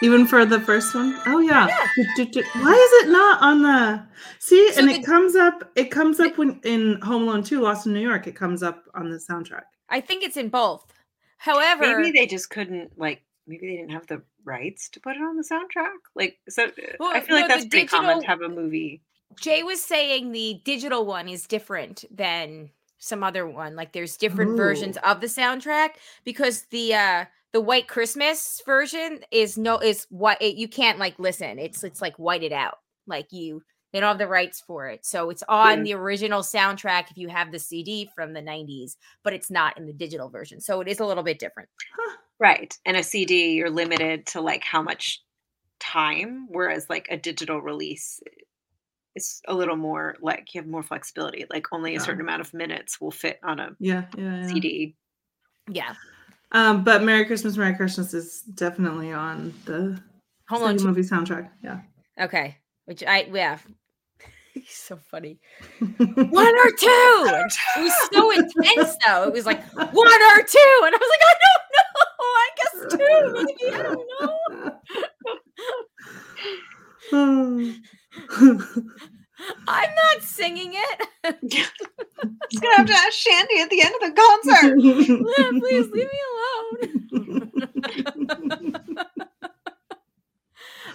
[0.00, 1.20] Even for the first one?
[1.26, 1.66] Oh yeah.
[1.66, 2.24] Yeah.
[2.54, 4.06] Why is it not on the
[4.38, 7.60] See, So and the- it comes up it comes up when in Home Alone 2
[7.60, 9.64] Lost in New York, it comes up on the soundtrack.
[9.88, 10.92] I think it's in both.
[11.38, 13.22] However, Maybe they just couldn't like.
[13.46, 15.88] Maybe they didn't have the rights to put it on the soundtrack.
[16.14, 18.48] Like, so uh, I Well, feel like that's the pretty common digital- to have a
[18.48, 19.02] movie
[19.40, 23.74] Jay was saying the digital one is different than some other one.
[23.76, 25.90] Like there's different versions of the soundtrack
[26.24, 31.18] because the uh the White Christmas version is no is what it, you can't like
[31.18, 31.58] listen.
[31.58, 32.78] It's it's like whited out.
[33.06, 35.06] Like you they don't have the rights for it.
[35.06, 35.82] So it's on Yeah.
[35.84, 39.86] the original soundtrack if you have the CD from the 90s, but it's not in
[39.86, 40.60] the digital version.
[40.60, 41.70] So it is a little bit different.
[42.38, 42.76] Right.
[42.84, 45.22] And a CD, you're limited to like how much
[45.80, 48.20] time, whereas like a digital release
[49.16, 51.46] is a little more like you have more flexibility.
[51.50, 52.00] Like only a Yeah.
[52.04, 54.46] certain amount of minutes will fit on a Yeah, yeah, yeah.
[54.48, 54.96] CD.
[55.70, 55.94] Yeah.
[56.52, 60.00] Um, but Merry Christmas, Merry Christmas is definitely on the
[60.48, 61.50] Home Alone movie soundtrack.
[61.62, 61.80] Yeah.
[62.20, 62.56] Okay.
[62.86, 63.58] Which I yeah.
[64.54, 65.38] He's so funny.
[65.78, 67.26] One or two.
[67.76, 69.24] It was so intense though.
[69.24, 70.82] It was like one or two.
[70.84, 71.94] And I was like, I don't know.
[72.34, 73.12] I guess two,
[73.44, 73.66] maybe.
[73.74, 74.08] I don't
[77.12, 77.74] know.
[79.66, 81.08] I'm not singing it.
[81.46, 81.72] Just
[82.60, 84.80] gonna have to ask Shandy at the end of the concert.
[85.60, 86.78] Please leave me alone.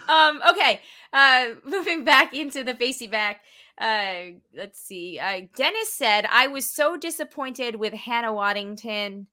[0.10, 0.82] um, okay.
[1.14, 3.42] Uh moving back into the facey back.
[3.78, 5.20] Uh let's see.
[5.20, 9.28] Uh Dennis said, I was so disappointed with Hannah Waddington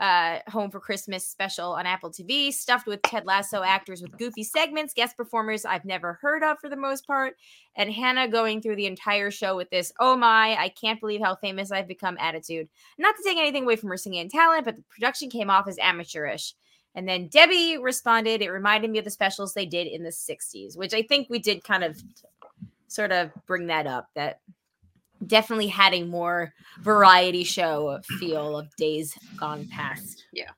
[0.00, 4.44] uh Home for Christmas special on Apple TV, stuffed with Ted Lasso actors with goofy
[4.44, 7.36] segments, guest performers I've never heard of for the most part,
[7.76, 11.36] and Hannah going through the entire show with this, oh my, I can't believe how
[11.36, 12.68] famous I've become attitude.
[12.98, 15.68] Not to take anything away from her singing and talent, but the production came off
[15.68, 16.54] as amateurish.
[16.94, 20.76] And then Debbie responded, it reminded me of the specials they did in the 60s,
[20.76, 22.02] which I think we did kind of
[22.88, 24.40] sort of bring that up that
[25.26, 30.24] definitely had a more variety show feel of days gone past.
[30.32, 30.50] Yeah.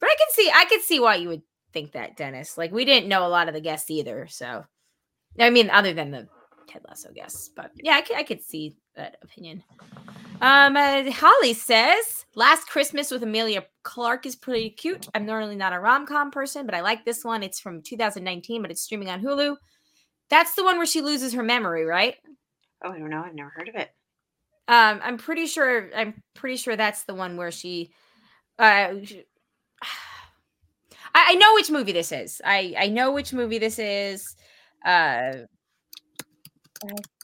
[0.00, 1.42] But I can see I could see why you would
[1.72, 2.56] think that, Dennis.
[2.56, 4.64] Like we didn't know a lot of the guests either, so
[5.38, 6.28] I mean other than the
[6.66, 9.62] Ted Lasso guests, but yeah, I could, I could see that opinion.
[10.40, 15.06] Um, uh, Holly says, "Last Christmas with Emilia Clarke is pretty cute.
[15.14, 17.42] I'm normally not a rom com person, but I like this one.
[17.42, 19.56] It's from 2019, but it's streaming on Hulu.
[20.28, 22.16] That's the one where she loses her memory, right?
[22.84, 23.22] Oh, I don't know.
[23.24, 23.90] I've never heard of it.
[24.68, 25.90] Um, I'm pretty sure.
[25.94, 27.90] I'm pretty sure that's the one where she.
[28.58, 28.94] Uh,
[31.14, 32.40] I, I know which movie this is.
[32.44, 34.36] I I know which movie this is.
[34.84, 35.32] Uh,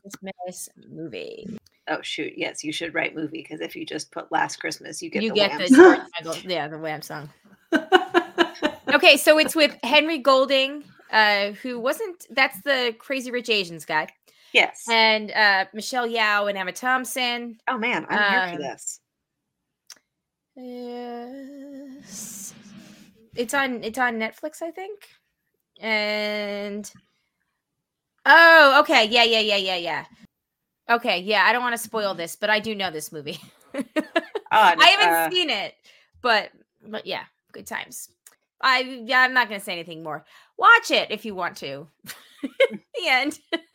[0.00, 1.58] Christmas movie.
[1.88, 5.10] Oh shoot, yes, you should write movie because if you just put Last Christmas, you
[5.10, 5.76] get you the get the song.
[5.76, 7.28] George Michael- yeah the Wham song.
[8.94, 12.26] Okay, so it's with Henry Golding, uh, who wasn't.
[12.30, 14.08] That's the Crazy Rich Asians guy,
[14.52, 14.84] Yes.
[14.88, 17.58] and uh, Michelle Yeoh and Emma Thompson.
[17.68, 19.00] oh man, I'm here um, for this.
[20.56, 22.54] Yes.
[23.34, 25.08] It's on it's on Netflix, I think.
[25.80, 26.90] And
[28.24, 29.06] Oh, okay.
[29.06, 30.04] Yeah, yeah, yeah, yeah, yeah.
[30.90, 33.40] Okay, yeah, I don't want to spoil this, but I do know this movie.
[34.54, 35.74] Oh, I haven't uh, seen it,
[36.20, 36.50] but
[36.86, 38.10] but yeah, good times.
[38.62, 40.24] I yeah, I'm not gonna say anything more.
[40.56, 41.88] Watch it if you want to.
[42.42, 43.38] the end.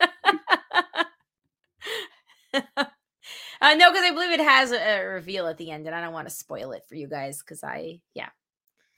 [2.54, 6.00] uh, no, because I believe it has a, a reveal at the end, and I
[6.00, 8.28] don't want to spoil it for you guys because I yeah.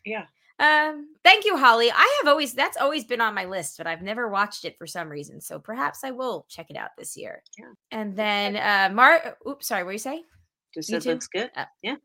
[0.05, 0.27] Yeah.
[0.61, 1.91] Um, thank you, Holly.
[1.91, 4.87] I have always that's always been on my list, but I've never watched it for
[4.87, 5.41] some reason.
[5.41, 7.43] So perhaps I will check it out this year.
[7.59, 7.73] Yeah.
[7.91, 10.23] And then uh Mar oops, sorry, what do you say?
[10.75, 11.51] Just said looks good.
[11.57, 11.97] Uh, yeah.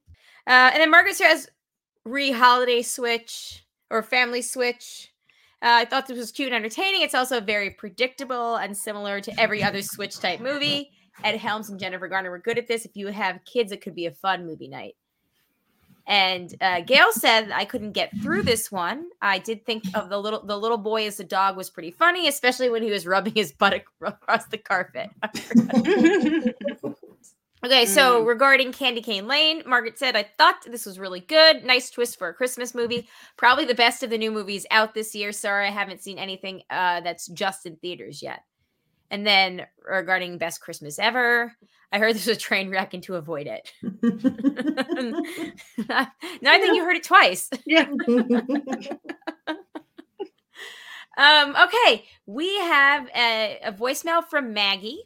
[0.47, 1.49] Uh, and then Margaret says
[2.05, 5.11] re holiday switch or family switch.
[5.61, 7.01] Uh, I thought this was cute and entertaining.
[7.01, 10.91] It's also very predictable and similar to every other switch type movie.
[11.23, 12.85] Ed Helms and Jennifer Garner were good at this.
[12.85, 14.95] If you have kids, it could be a fun movie night.
[16.07, 19.05] And uh, Gail said I couldn't get through this one.
[19.21, 22.27] I did think of the little the little boy as a dog was pretty funny,
[22.27, 25.09] especially when he was rubbing his butt across the carpet.
[27.65, 31.65] Okay, so regarding Candy Cane Lane, Margaret said, I thought this was really good.
[31.65, 33.09] Nice twist for a Christmas movie.
[33.37, 35.31] Probably the best of the new movies out this year.
[35.31, 38.41] Sorry, I haven't seen anything uh, that's just in theaters yet.
[39.09, 41.53] And then regarding Best Christmas Ever,
[41.91, 43.73] I heard was a train wreck and to avoid it.
[43.81, 44.03] now
[46.51, 47.49] I think you heard it twice.
[47.65, 47.87] yeah.
[51.17, 55.01] Um, okay, we have a, a voicemail from Maggie.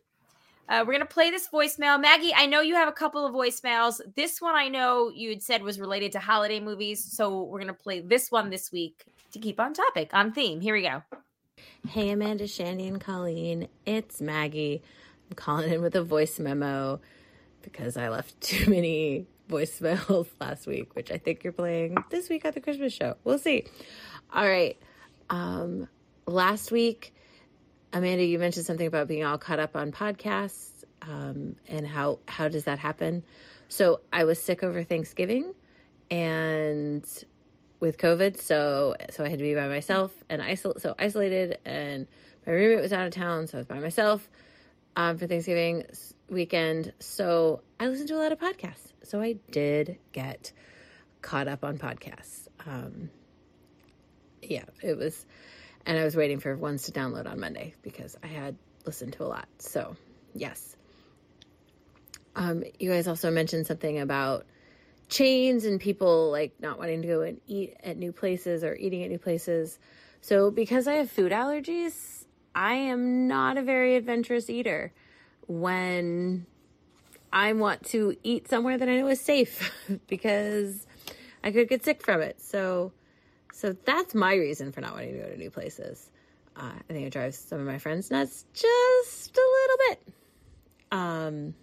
[0.69, 1.99] Uh, we're gonna play this voicemail.
[1.99, 3.99] Maggie, I know you have a couple of voicemails.
[4.15, 7.73] This one I know you had said was related to holiday movies, so we're gonna
[7.73, 10.61] play this one this week to keep on topic, on theme.
[10.61, 11.01] Here we go.
[11.87, 13.67] Hey, Amanda, Shandy, and Colleen.
[13.87, 14.83] It's Maggie.
[15.29, 17.01] I'm calling in with a voice memo
[17.63, 22.45] because I left too many voicemails last week, which I think you're playing this week
[22.45, 23.15] at the Christmas show.
[23.23, 23.65] We'll see.
[24.31, 24.77] All right.
[25.31, 25.87] Um,
[26.27, 27.15] last week,
[27.91, 32.47] Amanda, you mentioned something about being all caught up on podcasts um, and how how
[32.47, 33.23] does that happen?
[33.67, 35.53] So I was sick over Thanksgiving
[36.11, 37.05] and
[37.79, 42.07] with COVID, so so I had to be by myself and isol- so isolated, and
[42.45, 44.29] my roommate was out of town, so I was by myself
[44.95, 45.85] um, for Thanksgiving
[46.29, 46.93] weekend.
[46.99, 48.93] So I listened to a lot of podcasts.
[49.03, 50.51] So I did get
[51.21, 52.47] caught up on podcasts.
[52.65, 53.09] Um,
[54.41, 55.25] yeah, it was,
[55.85, 58.55] and I was waiting for ones to download on Monday because I had
[58.85, 59.47] listened to a lot.
[59.59, 59.95] So
[60.33, 60.75] yes.
[62.35, 64.45] Um, you guys also mentioned something about
[65.09, 69.03] chains and people like not wanting to go and eat at new places or eating
[69.03, 69.79] at new places.
[70.21, 74.91] So, because I have food allergies, I am not a very adventurous eater
[75.47, 76.45] when
[77.31, 79.71] I want to eat somewhere that I know is safe
[80.07, 80.85] because
[81.43, 82.41] I could get sick from it.
[82.41, 82.91] So,
[83.59, 86.09] so that's my reason for not wanting to go to new places.
[86.55, 90.13] Uh, I think it drives some of my friends nuts just a little bit.
[90.93, 91.53] Um,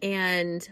[0.00, 0.66] and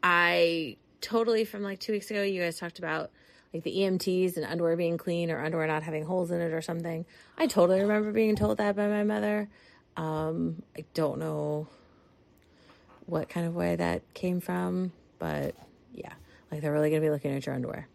[0.00, 3.10] I totally from like two weeks ago, you guys talked about
[3.52, 6.62] like the EMTs and underwear being clean or underwear not having holes in it or
[6.62, 7.04] something.
[7.36, 9.48] I totally remember being told that by my mother.
[9.96, 11.66] Um, I don't know
[13.06, 15.56] what kind of way that came from, but
[15.92, 16.12] yeah,
[16.52, 17.88] like they're really gonna be looking at your underwear.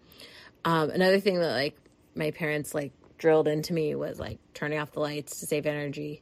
[0.64, 1.76] Um, another thing that like
[2.16, 6.22] my parents like drilled into me was like turning off the lights to save energy.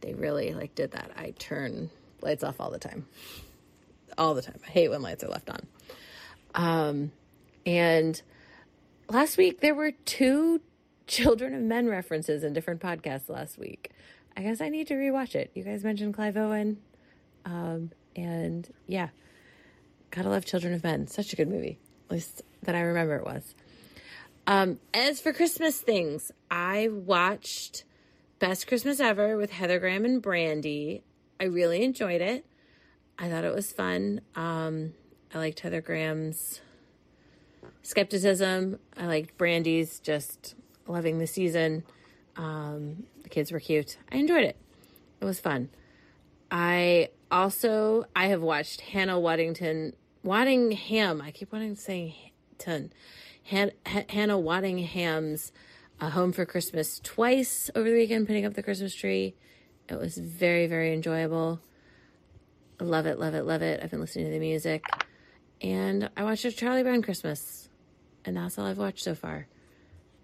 [0.00, 1.10] They really like did that.
[1.16, 1.90] I turn
[2.22, 3.06] lights off all the time
[4.20, 4.60] all the time.
[4.66, 5.66] I hate when lights are left on.
[6.54, 7.12] Um,
[7.64, 8.20] and
[9.08, 10.60] last week there were two
[11.06, 13.90] Children of Men references in different podcasts last week.
[14.36, 15.50] I guess I need to rewatch it.
[15.54, 16.78] You guys mentioned Clive Owen.
[17.44, 19.08] Um, and yeah,
[20.12, 21.08] gotta love Children of Men.
[21.08, 23.56] Such a good movie, at least that I remember it was.
[24.50, 27.84] Um, as for Christmas things, I watched
[28.40, 31.04] Best Christmas Ever with Heather Graham and Brandy.
[31.38, 32.44] I really enjoyed it.
[33.16, 34.22] I thought it was fun.
[34.34, 34.94] Um,
[35.32, 36.60] I liked Heather Graham's
[37.82, 38.80] skepticism.
[38.96, 40.56] I liked Brandy's just
[40.88, 41.84] loving the season.
[42.36, 43.98] Um, the kids were cute.
[44.10, 44.56] I enjoyed it.
[45.20, 45.68] It was fun.
[46.50, 49.94] I also I have watched Hannah Waddington
[50.26, 51.22] Waddingham.
[51.22, 52.90] I keep wanting to say ton.
[53.50, 55.52] Han, Hannah Waddingham's
[56.00, 59.34] Home for Christmas twice over the weekend, putting up the Christmas tree.
[59.88, 61.60] It was very very enjoyable.
[62.80, 63.80] Love it, love it, love it.
[63.82, 64.84] I've been listening to the music.
[65.60, 67.68] And I watched a Charlie Brown Christmas.
[68.24, 69.46] And that's all I've watched so far.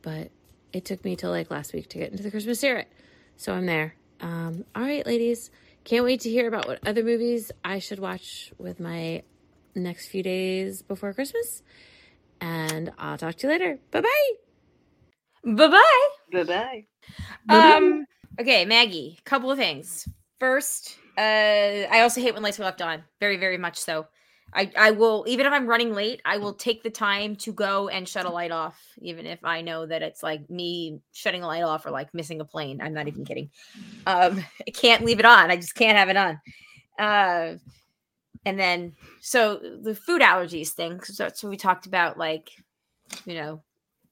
[0.00, 0.30] But
[0.72, 2.90] it took me till like last week to get into the Christmas spirit.
[3.36, 3.94] So I'm there.
[4.20, 5.50] Um, all right, ladies.
[5.84, 9.22] Can't wait to hear about what other movies I should watch with my
[9.74, 11.62] next few days before Christmas.
[12.40, 13.78] And I'll talk to you later.
[13.90, 14.30] Bye bye.
[15.44, 16.10] Bye bye.
[16.32, 16.86] Bye bye.
[17.48, 18.06] Um.
[18.38, 19.18] Okay, Maggie.
[19.24, 20.06] Couple of things.
[20.38, 21.20] First, uh,
[21.90, 23.02] I also hate when lights are left on.
[23.20, 24.06] Very, very much so.
[24.54, 27.88] I, I will even if I'm running late, I will take the time to go
[27.88, 31.46] and shut a light off, even if I know that it's like me shutting a
[31.46, 32.80] light off or like missing a plane.
[32.80, 33.50] I'm not even kidding.
[34.06, 35.50] Um, I can't leave it on.
[35.50, 36.40] I just can't have it on.
[36.98, 37.56] Uh,
[38.46, 41.02] and then so the food allergies thing.
[41.02, 42.16] So we talked about.
[42.16, 42.50] Like,
[43.26, 43.62] you know,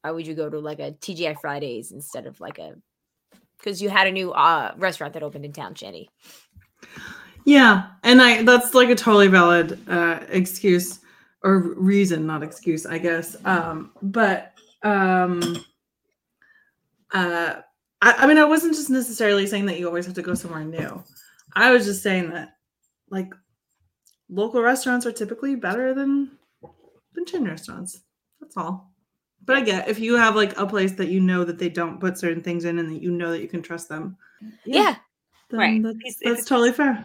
[0.02, 2.74] why would you go to like a TGI Fridays instead of like a
[3.56, 6.10] because you had a new uh, restaurant that opened in town, Shanny.
[7.46, 10.98] Yeah, and I that's like a totally valid uh, excuse
[11.42, 13.36] or reason, not excuse, I guess.
[13.44, 15.64] Um, but um,
[17.12, 17.56] uh,
[18.02, 20.64] I, I mean, I wasn't just necessarily saying that you always have to go somewhere
[20.64, 21.02] new.
[21.52, 22.56] I was just saying that
[23.10, 23.32] like
[24.28, 26.32] local restaurants are typically better than
[27.14, 28.00] than chain restaurants.
[28.40, 28.90] That's all.
[29.44, 32.00] But I get if you have like a place that you know that they don't
[32.00, 34.16] put certain things in and that you know that you can trust them.
[34.64, 34.96] Yeah.
[35.50, 35.82] then Right.
[35.82, 37.04] That's, It's- that's it's- totally fair.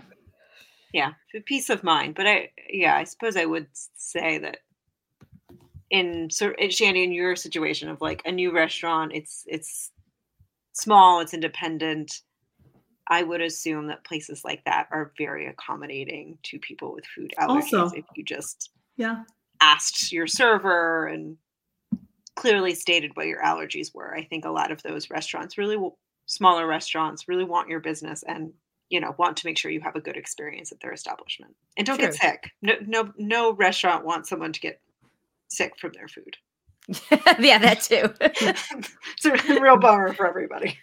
[0.92, 2.16] Yeah, for peace of mind.
[2.16, 4.58] But I, yeah, I suppose I would say that
[5.92, 9.92] in Shandy, in your situation of like a new restaurant, it's it's
[10.74, 12.22] small, it's independent.
[13.10, 17.74] I would assume that places like that are very accommodating to people with food allergies.
[17.74, 17.90] Also.
[17.96, 19.24] if you just Yeah.
[19.62, 21.38] asked your server and
[22.36, 24.16] clearly stated what your allergies were.
[24.16, 25.96] I think a lot of those restaurants, really w-
[26.28, 28.54] smaller restaurants, really want your business and
[28.90, 31.86] you know want to make sure you have a good experience at their establishment and
[31.86, 32.52] don't get sick.
[32.62, 34.82] No, no, no restaurant wants someone to get
[35.50, 36.38] sick from their food.
[37.40, 38.14] yeah, that too.
[38.22, 40.78] it's a real bummer for everybody.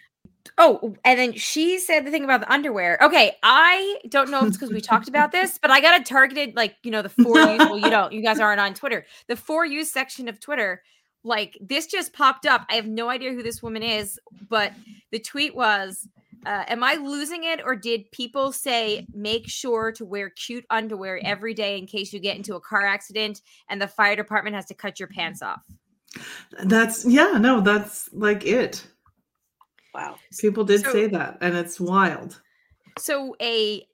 [0.57, 2.97] Oh, and then she said the thing about the underwear.
[3.01, 6.03] Okay, I don't know if it's because we talked about this, but I got a
[6.03, 7.59] targeted, like, you know, the four use.
[7.59, 9.05] Well, you don't, you guys aren't on Twitter.
[9.27, 10.83] The for use section of Twitter,
[11.23, 12.65] like, this just popped up.
[12.69, 14.19] I have no idea who this woman is,
[14.49, 14.73] but
[15.11, 16.07] the tweet was,
[16.45, 21.19] Uh, am I losing it, or did people say make sure to wear cute underwear
[21.23, 24.65] every day in case you get into a car accident and the fire department has
[24.67, 25.61] to cut your pants off?
[26.63, 28.85] That's yeah, no, that's like it.
[29.97, 30.15] Wow.
[30.39, 32.39] People did So- say that, and it's wild.
[32.99, 33.85] So a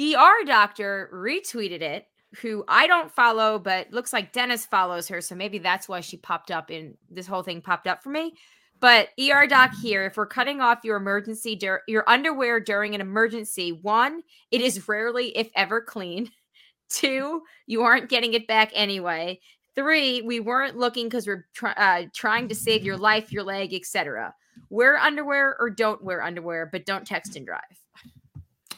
[0.00, 2.06] ER doctor retweeted it,
[2.42, 6.16] who I don't follow, but looks like Dennis follows her, so maybe that's why she
[6.16, 8.34] popped up in this whole thing popped up for me.
[8.80, 13.00] But ER doc here, if we're cutting off your emergency dur- your underwear during an
[13.00, 16.30] emergency, one, it is rarely if ever clean.
[16.88, 19.40] Two, you aren't getting it back anyway.
[19.74, 23.74] Three, we weren't looking because we're try- uh, trying to save your life, your leg,
[23.74, 24.34] etc.
[24.70, 27.60] Wear underwear or don't wear underwear, but don't text and drive.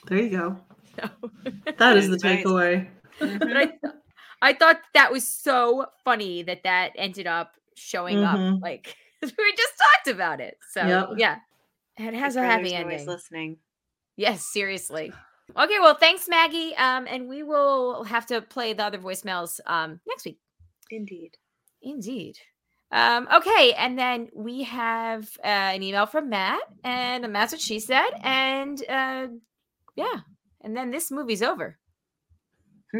[0.07, 0.57] There you go.
[0.97, 1.31] So-
[1.78, 2.89] That is the takeaway.
[3.18, 3.72] But I,
[4.43, 8.37] I thought that was so funny that that ended up showing up.
[8.39, 8.61] Mhm.
[8.62, 10.57] Like we just talked about it.
[10.72, 11.09] So Yep.
[11.18, 11.37] yeah,
[11.99, 13.07] it has Your a happy brother's always ending.
[13.09, 13.57] Listening.
[14.16, 15.12] Yes, seriously.
[15.59, 16.74] Okay, well, thanks, Maggie.
[16.76, 20.39] Um, and we will have to play the other voicemails um next week.
[20.91, 21.37] Indeed.
[21.83, 22.37] Indeed.
[22.93, 27.78] Um, okay, and then we have uh, an email from Matt, and that's what she
[27.78, 29.28] said, and uh,
[29.95, 30.16] yeah,
[30.62, 31.78] and then this movie's over.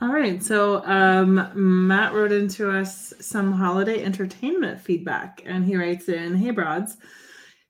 [0.00, 0.40] All right.
[0.40, 1.50] So um,
[1.88, 6.98] Matt wrote into us some holiday entertainment feedback, and he writes in Hey, broads,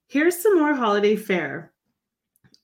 [0.08, 1.72] here's some more holiday fare.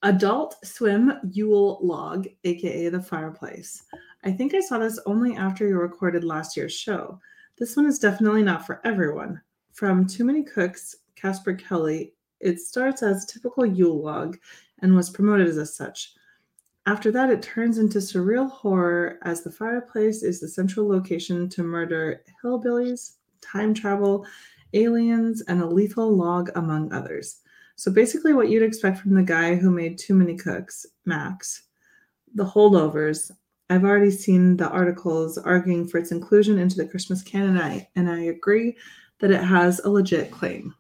[0.03, 3.83] Adult Swim Yule Log, aka The Fireplace.
[4.23, 7.19] I think I saw this only after you recorded last year's show.
[7.57, 9.41] This one is definitely not for everyone.
[9.73, 14.37] From Too Many Cooks, Casper Kelly, it starts as typical Yule log
[14.81, 16.15] and was promoted as such.
[16.87, 21.63] After that, it turns into surreal horror as the fireplace is the central location to
[21.63, 24.27] murder hillbillies, time travel,
[24.73, 27.41] aliens, and a lethal log, among others.
[27.77, 31.63] So basically, what you'd expect from the guy who made Too Many Cooks, Max.
[32.35, 33.31] The holdovers.
[33.71, 37.89] I've already seen the articles arguing for its inclusion into the Christmas canon, and I,
[37.97, 38.77] and I agree
[39.21, 40.75] that it has a legit claim.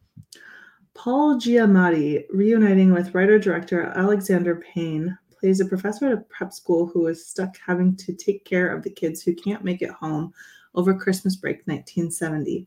[0.94, 6.86] Paul Giamatti, reuniting with writer director Alexander Payne, plays a professor at a prep school
[6.86, 10.32] who is stuck having to take care of the kids who can't make it home
[10.74, 12.66] over Christmas break 1970.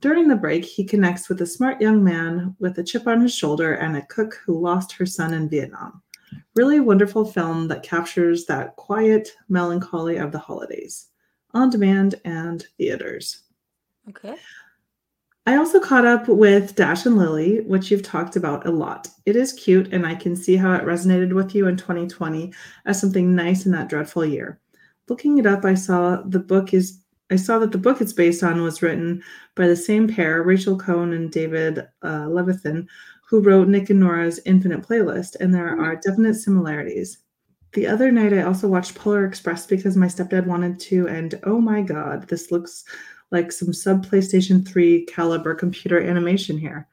[0.00, 3.34] During the break, he connects with a smart young man with a chip on his
[3.34, 6.02] shoulder and a cook who lost her son in Vietnam.
[6.54, 11.08] Really wonderful film that captures that quiet melancholy of the holidays,
[11.54, 13.42] on demand and theaters.
[14.08, 14.36] Okay.
[15.48, 19.08] I also caught up with Dash and Lily, which you've talked about a lot.
[19.24, 22.52] It is cute, and I can see how it resonated with you in 2020
[22.84, 24.60] as something nice in that dreadful year.
[25.08, 27.00] Looking it up, I saw the book is
[27.30, 29.22] I saw that the book it's based on was written
[29.54, 32.86] by the same pair, Rachel Cohn and David uh, Levithan,
[33.28, 36.00] who wrote Nick and Nora's Infinite Playlist, and there are mm.
[36.00, 37.18] definite similarities.
[37.74, 41.60] The other night, I also watched Polar Express because my stepdad wanted to, and oh
[41.60, 42.84] my god, this looks
[43.30, 46.88] like some sub PlayStation 3 caliber computer animation here.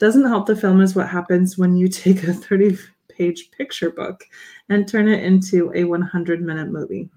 [0.00, 2.76] Doesn't help the film is what happens when you take a 30
[3.08, 4.24] page picture book
[4.68, 7.08] and turn it into a 100 minute movie.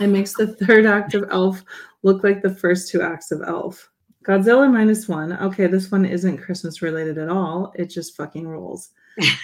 [0.00, 1.62] It makes the third act of Elf
[2.02, 3.90] look like the first two acts of Elf.
[4.24, 5.32] Godzilla minus one.
[5.34, 7.72] Okay, this one isn't Christmas related at all.
[7.76, 8.90] It just fucking rules.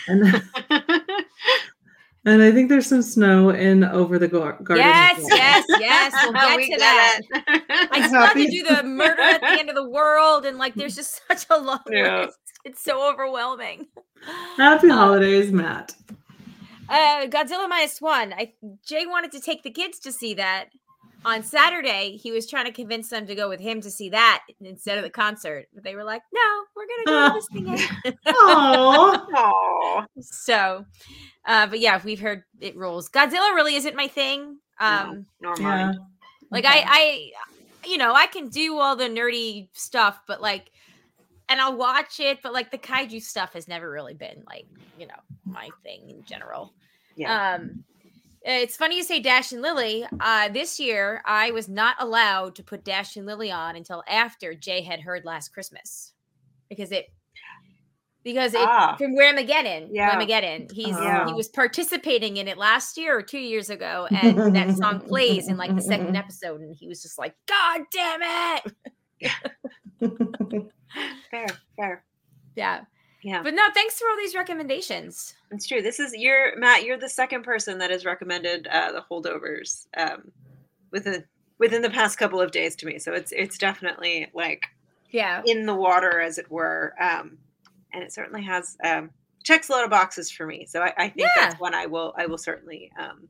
[0.08, 0.24] And,
[2.24, 4.84] and I think there's some snow in Over the Gar- Garden.
[4.86, 5.36] Yes, well.
[5.36, 6.12] yes, yes.
[6.22, 7.20] We'll get We to get that.
[7.30, 7.88] it.
[7.92, 10.74] I just love to do the murder at the end of the world, and like,
[10.74, 12.24] there's just such a long Yeah.
[12.26, 12.38] list.
[12.64, 13.86] It's so overwhelming.
[14.56, 15.94] Happy Uh, holidays, Matt.
[16.88, 18.32] Uh, Godzilla minus one.
[18.32, 18.52] I
[18.84, 20.66] Jay wanted to take the kids to see that
[21.24, 22.16] on Saturday.
[22.16, 25.04] He was trying to convince them to go with him to see that instead of
[25.04, 30.06] the concert, but they were like, "No, we're gonna go to this thing." anyway." Aww.
[30.20, 30.84] So,
[31.44, 33.08] uh, but yeah, we've heard it rules.
[33.08, 34.58] Godzilla really isn't my thing.
[34.80, 35.92] Um, no, nor Yeah.
[36.50, 36.82] Like Okay.
[36.84, 37.32] I,
[37.84, 40.72] I, you know, I can do all the nerdy stuff, but like,
[41.48, 44.66] and I'll watch it, but like the kaiju stuff has never really been like,
[44.98, 45.14] you know,
[45.44, 46.72] my thing in general.
[47.16, 47.54] Yeah.
[47.54, 47.84] Um,
[48.42, 50.06] it's funny you say Dash and Lily.
[50.20, 54.54] Uh, this year I was not allowed to put Dash and Lily on until after
[54.54, 56.12] Jay had heard Last Christmas,
[56.68, 57.06] because it,
[58.22, 58.96] because it Ah.
[58.98, 60.10] from Whamageddon, Yeah.
[60.18, 60.70] Whamageddon.
[60.72, 61.26] He's Yeah.
[61.26, 65.48] he was participating in it last year or two years ago, and that song plays
[65.48, 68.74] in like the second episode, and he was just like, "God damn it!"
[71.30, 72.04] fair, fair.
[72.56, 72.80] Yeah,
[73.22, 75.34] Yeah, but no, thanks for all these recommendations.
[75.50, 75.82] it's true.
[75.82, 76.84] This is you're Matt.
[76.84, 80.30] You're the second person that has recommended uh, the holdovers um,
[80.90, 81.24] within
[81.58, 82.98] within the past couple of days to me.
[82.98, 84.66] So it's it's definitely like
[85.10, 86.94] Yeah, in the water, as it were.
[87.00, 87.36] Um,
[87.92, 89.10] and it certainly has um,
[89.44, 90.64] checks a lot of boxes for me.
[90.66, 91.48] So I, I think Yeah.
[91.48, 93.28] that's one I will I will certainly um,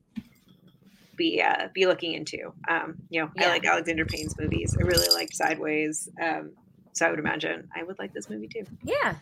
[1.17, 2.53] be uh, be looking into.
[2.69, 3.47] Um, you know, Yeah.
[3.47, 4.77] I like Alexander Payne's movies.
[4.79, 6.09] I really liked Sideways.
[6.23, 6.53] Um,
[6.93, 8.65] so I would imagine I would like this movie too.
[8.85, 9.15] Yeah.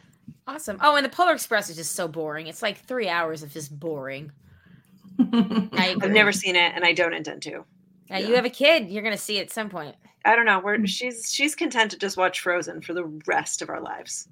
[0.49, 0.79] Awesome.
[0.81, 2.47] Oh, and the Polar Express is just so boring.
[2.47, 4.33] It's like three hours of just boring.
[5.19, 7.65] I I've never seen it, and I don't intend to.
[8.09, 9.95] Now, you have a kid, you're gonna see it at some point.
[10.25, 10.59] I don't know.
[10.61, 14.27] We're she's she's content to just watch Frozen for the rest of our lives.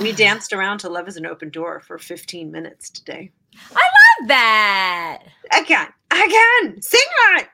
[0.00, 3.30] We danced around to Love is an Open Door for 15 minutes today.
[3.76, 3.82] I
[4.20, 5.22] love that.
[5.60, 7.00] Again, again, sing
[7.36, 7.48] it.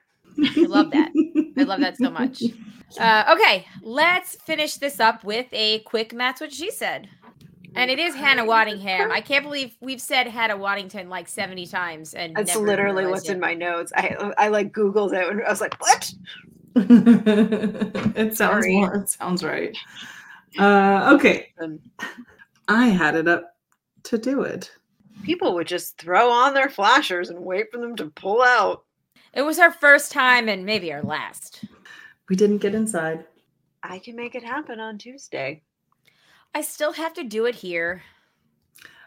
[0.56, 1.10] I love that.
[1.58, 2.42] I love that so much.
[2.98, 7.06] Uh, okay, let's finish this up with a quick Matt's what she said.
[7.78, 9.10] And it is Hannah Waddingham.
[9.10, 13.28] I can't believe we've said Hannah Waddington like 70 times and That's never literally what's
[13.28, 13.32] it.
[13.32, 13.92] in my notes.
[13.96, 16.12] I I like Googled it and I was like, what?
[16.76, 19.76] it sounds more, it sounds right.
[20.58, 21.52] Uh, okay,
[22.68, 23.54] I had it up
[24.04, 24.70] to do it.
[25.22, 28.84] people would just throw on their flashers and wait for them to pull out.
[29.34, 31.64] It was our first time and maybe our last.
[32.28, 33.24] We didn't get inside.
[33.82, 35.62] I can make it happen on Tuesday.
[36.54, 38.02] I still have to do it here.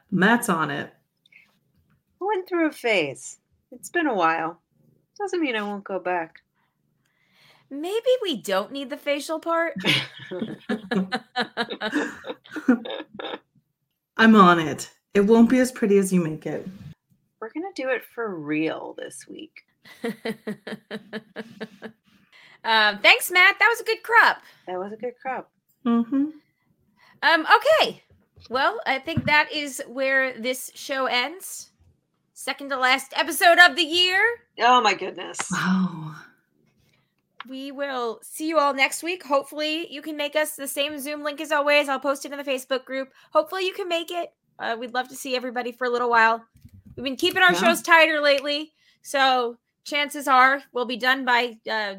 [0.10, 0.94] Matt's on it.
[2.22, 3.38] I went through a phase.
[3.72, 4.62] It's been a while.
[5.18, 6.40] Doesn't mean I won't go back.
[7.70, 9.76] Maybe we don't need the facial part.
[14.18, 14.92] I'm on it.
[15.14, 16.68] It won't be as pretty as you make it.
[17.40, 19.64] We're gonna do it for real this week.
[22.64, 23.58] um, thanks, Matt.
[23.60, 24.38] That was a good crop.
[24.68, 25.50] That was a good crop.
[25.84, 26.26] hmm
[27.24, 27.46] Um,
[27.82, 28.04] okay.
[28.50, 31.70] Well, I think that is where this show ends.
[32.34, 34.20] Second to last episode of the year.
[34.60, 35.38] Oh my goodness.
[35.52, 36.16] Wow.
[37.48, 39.24] We will see you all next week.
[39.24, 41.90] Hopefully, you can make us the same Zoom link as always.
[41.90, 43.10] I'll post it in the Facebook group.
[43.34, 44.34] Hopefully, you can make it.
[44.60, 46.44] Uh, we'd love to see everybody for a little while.
[46.96, 47.60] We've been keeping our Yeah.
[47.60, 48.74] shows tighter lately.
[49.02, 51.96] So, chances are we'll be done by uh,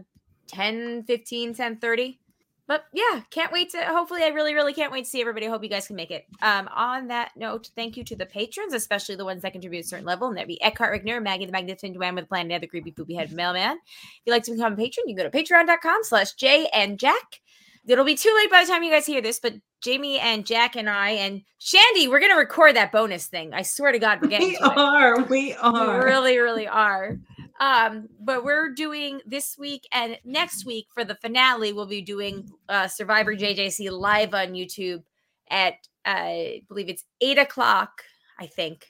[0.46, 2.20] 10, 15, 10, 30.
[2.68, 3.82] But yeah, can't wait to.
[3.84, 5.46] Hopefully, I really, really can't wait to see everybody.
[5.46, 6.26] I hope you guys can make it.
[6.40, 9.88] Um, on that note, thank you to the patrons, especially the ones that contribute a
[9.88, 12.68] certain level, and that'd be Eckhart Rigner, Maggie the Magnificent Joanne with the Planet, the
[12.68, 13.78] creepy poopy head mailman.
[13.78, 16.98] If you'd like to become a patron, you can go to patreon.com slash Jay and
[16.98, 17.40] Jack.
[17.84, 20.76] It'll be too late by the time you guys hear this, but Jamie and Jack
[20.76, 23.52] and I and Shandy, we're gonna record that bonus thing.
[23.52, 24.78] I swear to God, we're getting We to it.
[24.78, 25.20] are.
[25.22, 26.04] We We are.
[26.04, 27.18] really, really are.
[27.60, 31.72] Um, but we're doing this week and next week for the finale.
[31.72, 35.02] We'll be doing uh, Survivor JJC live on YouTube
[35.50, 35.74] at
[36.04, 38.02] uh, I believe it's eight o'clock.
[38.38, 38.86] I think,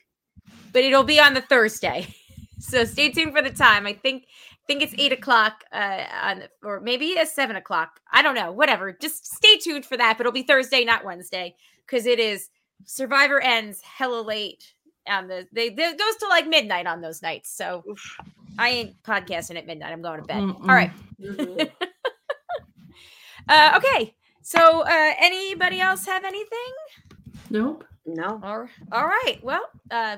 [0.71, 2.07] but it'll be on the Thursday.
[2.59, 3.85] So stay tuned for the time.
[3.85, 4.25] I think
[4.67, 7.99] think it's eight o'clock uh, on or maybe it's seven o'clock.
[8.11, 8.53] I don't know.
[8.53, 8.93] Whatever.
[8.93, 10.17] Just stay tuned for that.
[10.17, 11.55] But it'll be Thursday, not Wednesday,
[11.85, 12.49] because it is
[12.85, 14.73] Survivor ends hella late
[15.07, 17.53] on the they, they goes to like midnight on those nights.
[17.55, 18.17] So Oof.
[18.57, 19.91] I ain't podcasting at midnight.
[19.91, 20.37] I'm going to bed.
[20.41, 20.61] Mm-mm.
[20.61, 20.91] All right.
[23.47, 24.15] Uh, okay.
[24.41, 26.73] So uh, anybody else have anything?
[27.49, 27.83] Nope.
[28.05, 28.39] No.
[28.43, 29.37] Or all right.
[29.43, 30.17] Well, uh,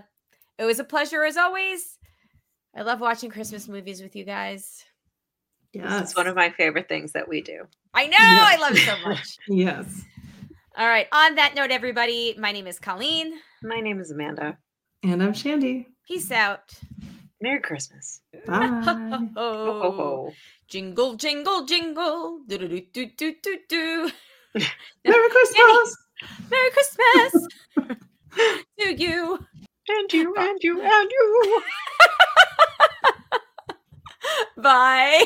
[0.60, 1.98] it was a pleasure as always.
[2.76, 4.84] I love watching Christmas movies with you guys.
[5.74, 7.64] Yeah, It's one of my favorite things that we do.
[7.94, 8.16] I know.
[8.20, 8.54] Yes.
[8.54, 9.38] I love it so much.
[9.48, 10.04] Yes.
[10.78, 11.08] all right.
[11.12, 13.34] On that note, everybody, my name is Colleen.
[13.64, 14.58] My name is Amanda.
[15.04, 15.88] And I'm Shandy.
[16.08, 16.74] Peace out.
[17.46, 18.22] Merry Christmas.
[18.48, 19.30] Bye.
[19.38, 20.34] Ho, ho, ho.
[20.68, 22.40] Jingle, jingle, jingle.
[22.48, 24.12] Do do do do do do do.
[25.06, 25.98] Merry Christmas.
[26.50, 27.48] Merry Christmas
[28.80, 29.38] to you.
[29.88, 31.62] And you, and you, and you.
[34.58, 35.26] Bye.